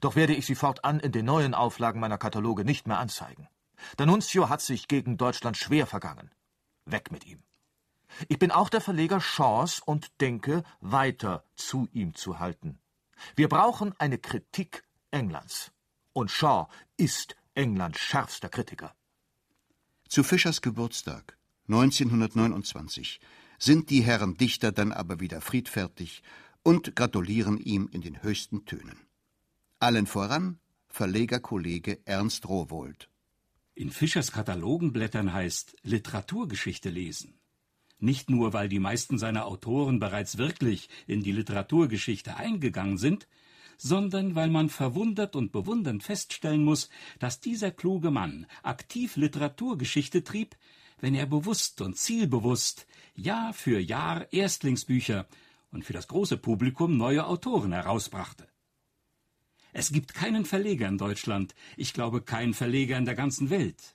Doch 0.00 0.16
werde 0.16 0.35
ich 0.35 0.46
sie 0.46 0.55
fortan 0.55 1.00
in 1.00 1.12
den 1.12 1.26
neuen 1.26 1.55
Auflagen 1.55 2.00
meiner 2.00 2.18
Kataloge 2.18 2.64
nicht 2.64 2.87
mehr 2.87 2.98
anzeigen. 2.98 3.48
D'Annunzio 3.96 4.48
hat 4.48 4.61
sich 4.61 4.88
gegen 4.88 5.16
Deutschland 5.16 5.57
schwer 5.57 5.87
vergangen. 5.87 6.31
Weg 6.85 7.11
mit 7.11 7.26
ihm. 7.26 7.42
Ich 8.29 8.38
bin 8.38 8.50
auch 8.50 8.68
der 8.68 8.81
Verleger 8.81 9.20
Shaws 9.20 9.81
und 9.81 10.20
denke, 10.20 10.64
weiter 10.81 11.44
zu 11.55 11.88
ihm 11.92 12.14
zu 12.14 12.38
halten. 12.38 12.79
Wir 13.37 13.48
brauchen 13.48 13.94
eine 13.98 14.18
Kritik 14.18 14.83
Englands. 15.11 15.72
Und 16.12 16.31
Shaw 16.31 16.68
ist 16.96 17.37
Englands 17.55 18.00
schärfster 18.00 18.48
Kritiker. 18.48 18.94
Zu 20.09 20.24
Fischers 20.24 20.61
Geburtstag 20.61 21.38
1929 21.68 23.20
sind 23.59 23.90
die 23.90 24.03
Herren 24.03 24.37
Dichter 24.37 24.72
dann 24.72 24.92
aber 24.92 25.20
wieder 25.20 25.40
friedfertig 25.40 26.22
und 26.62 26.96
gratulieren 26.96 27.59
ihm 27.59 27.88
in 27.92 28.00
den 28.00 28.22
höchsten 28.22 28.64
Tönen. 28.64 28.98
Allen 29.82 30.06
voran 30.06 30.58
Verlegerkollege 30.88 32.00
Ernst 32.04 32.46
Rowohlt. 32.46 33.08
In 33.74 33.90
Fischers 33.90 34.30
Katalogenblättern 34.30 35.32
heißt 35.32 35.74
Literaturgeschichte 35.82 36.90
lesen. 36.90 37.40
Nicht 37.98 38.28
nur, 38.28 38.52
weil 38.52 38.68
die 38.68 38.78
meisten 38.78 39.16
seiner 39.16 39.46
Autoren 39.46 39.98
bereits 39.98 40.36
wirklich 40.36 40.90
in 41.06 41.22
die 41.22 41.32
Literaturgeschichte 41.32 42.36
eingegangen 42.36 42.98
sind, 42.98 43.26
sondern 43.78 44.34
weil 44.34 44.50
man 44.50 44.68
verwundert 44.68 45.34
und 45.34 45.50
bewundernd 45.50 46.02
feststellen 46.02 46.62
muss, 46.62 46.90
dass 47.18 47.40
dieser 47.40 47.70
kluge 47.70 48.10
Mann 48.10 48.44
aktiv 48.62 49.16
Literaturgeschichte 49.16 50.22
trieb, 50.22 50.56
wenn 51.00 51.14
er 51.14 51.24
bewusst 51.24 51.80
und 51.80 51.96
zielbewusst 51.96 52.86
Jahr 53.14 53.54
für 53.54 53.80
Jahr 53.80 54.30
Erstlingsbücher 54.30 55.26
und 55.70 55.86
für 55.86 55.94
das 55.94 56.06
große 56.06 56.36
Publikum 56.36 56.98
neue 56.98 57.24
Autoren 57.24 57.72
herausbrachte. 57.72 58.49
Es 59.72 59.92
gibt 59.92 60.14
keinen 60.14 60.44
Verleger 60.44 60.88
in 60.88 60.98
Deutschland, 60.98 61.54
ich 61.76 61.92
glaube 61.92 62.22
keinen 62.22 62.54
Verleger 62.54 62.96
in 62.96 63.04
der 63.04 63.14
ganzen 63.14 63.50
Welt, 63.50 63.94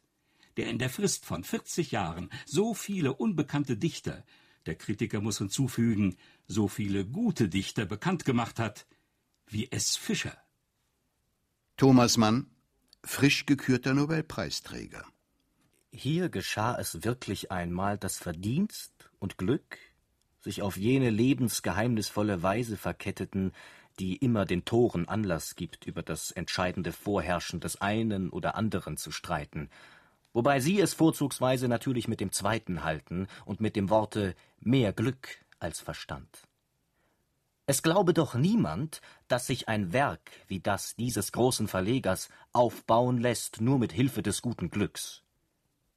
der 0.58 0.70
in 0.70 0.80
der 0.80 0.90
Frist 0.90 1.26
von 1.26 1.44
40 1.44 1.92
Jahren 1.92 2.30
so 2.46 2.74
viele 2.74 3.14
unbekannte 3.14 3.78
Dichter, 3.78 4.24
der 4.66 4.76
Kritiker 4.76 5.22
muss 5.22 5.38
hinzufügen, 5.38 6.16
so 6.48 6.68
viele 6.68 7.06
gute 7.06 7.50
Dichter 7.50 7.86
bekannt 7.86 8.26
gemacht 8.26 8.60
hat, 8.60 8.88
wie 9.48 9.72
S. 9.72 9.96
Fischer. 9.96 10.38
Thomas 11.78 12.18
Mann, 12.18 12.48
frisch 13.04 13.46
gekürter 13.46 13.94
Nobelpreisträger. 13.94 15.06
Hier 15.92 16.30
geschah 16.30 16.78
es 16.78 17.04
wirklich 17.04 17.52
einmal, 17.52 17.98
dass 17.98 18.18
Verdienst 18.18 19.10
und 19.20 19.38
Glück 19.38 19.78
sich 20.40 20.62
auf 20.62 20.78
jene 20.78 21.10
lebensgeheimnisvolle 21.10 22.44
Weise 22.44 22.78
verketteten, 22.78 23.52
die 24.00 24.18
immer 24.18 24.46
den 24.46 24.66
Toren 24.66 25.08
Anlass 25.08 25.56
gibt, 25.56 25.86
über 25.86 26.04
das 26.04 26.32
entscheidende 26.32 26.92
Vorherrschen 26.92 27.60
des 27.60 27.82
einen 27.82 28.30
oder 28.30 28.56
anderen 28.56 28.98
zu 28.98 29.12
streiten, 29.12 29.70
wobei 30.34 30.60
Sie 30.60 30.80
es 30.80 30.94
vorzugsweise 30.94 31.68
natürlich 31.68 32.08
mit 32.08 32.20
dem 32.20 32.32
zweiten 32.32 32.84
halten 32.84 33.28
und 33.46 33.62
mit 33.62 33.76
dem 33.76 33.90
Worte 33.90 34.36
mehr 34.60 34.94
Glück 34.94 35.30
als 35.60 35.80
Verstand. 35.80 36.48
Es 37.68 37.82
glaube 37.82 38.14
doch 38.14 38.36
niemand, 38.36 39.02
dass 39.28 39.48
sich 39.48 39.68
ein 39.68 39.92
Werk 39.92 40.32
wie 40.48 40.60
das 40.60 40.96
dieses 40.96 41.32
großen 41.32 41.68
Verlegers 41.68 42.30
aufbauen 42.52 43.18
lässt 43.18 43.62
nur 43.62 43.80
mit 43.80 43.92
Hilfe 43.92 44.22
des 44.22 44.42
guten 44.42 44.70
Glücks. 44.70 45.24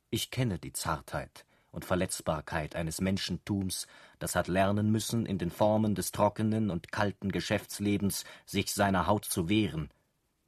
Ich 0.08 0.30
kenne 0.30 0.58
die 0.58 0.72
Zartheit 0.72 1.44
und 1.70 1.84
Verletzbarkeit 1.84 2.76
eines 2.76 3.00
Menschentums, 3.00 3.86
das 4.18 4.34
hat 4.34 4.48
lernen 4.48 4.90
müssen, 4.90 5.26
in 5.26 5.38
den 5.38 5.50
Formen 5.50 5.94
des 5.94 6.12
trockenen 6.12 6.70
und 6.70 6.92
kalten 6.92 7.30
Geschäftslebens 7.30 8.24
sich 8.46 8.72
seiner 8.72 9.06
Haut 9.06 9.24
zu 9.24 9.48
wehren, 9.48 9.90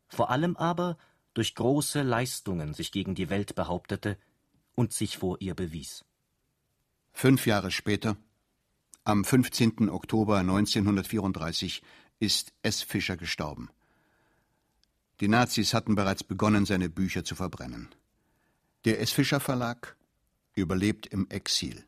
vor 0.09 0.31
allem 0.31 0.57
aber 0.57 0.97
durch 1.35 1.55
große 1.55 2.03
Leistungen 2.03 2.75
sich 2.75 2.93
gegen 2.93 3.15
die 3.15 3.31
Welt 3.31 3.55
behauptete 3.55 4.19
und 4.75 4.93
sich 4.93 5.19
vor 5.19 5.37
ihr 5.41 5.55
bewies. 5.55 6.05
Fünf 7.13 7.47
Jahre 7.47 7.71
später 7.71 8.17
am 9.05 9.25
15. 9.25 9.89
Oktober 9.89 10.39
1934 10.39 11.83
ist 12.19 12.53
S. 12.63 12.83
Fischer 12.83 13.17
gestorben. 13.17 13.71
Die 15.21 15.29
Nazis 15.29 15.75
hatten 15.75 15.95
bereits 15.95 16.25
begonnen, 16.25 16.65
seine 16.65 16.89
Bücher 16.89 17.25
zu 17.25 17.35
verbrennen. 17.35 17.89
Der 18.85 19.01
S. 19.01 19.11
Fischer 19.11 19.41
Verlag 19.41 19.97
überlebt 20.55 21.07
im 21.07 21.29
Exil. 21.31 21.85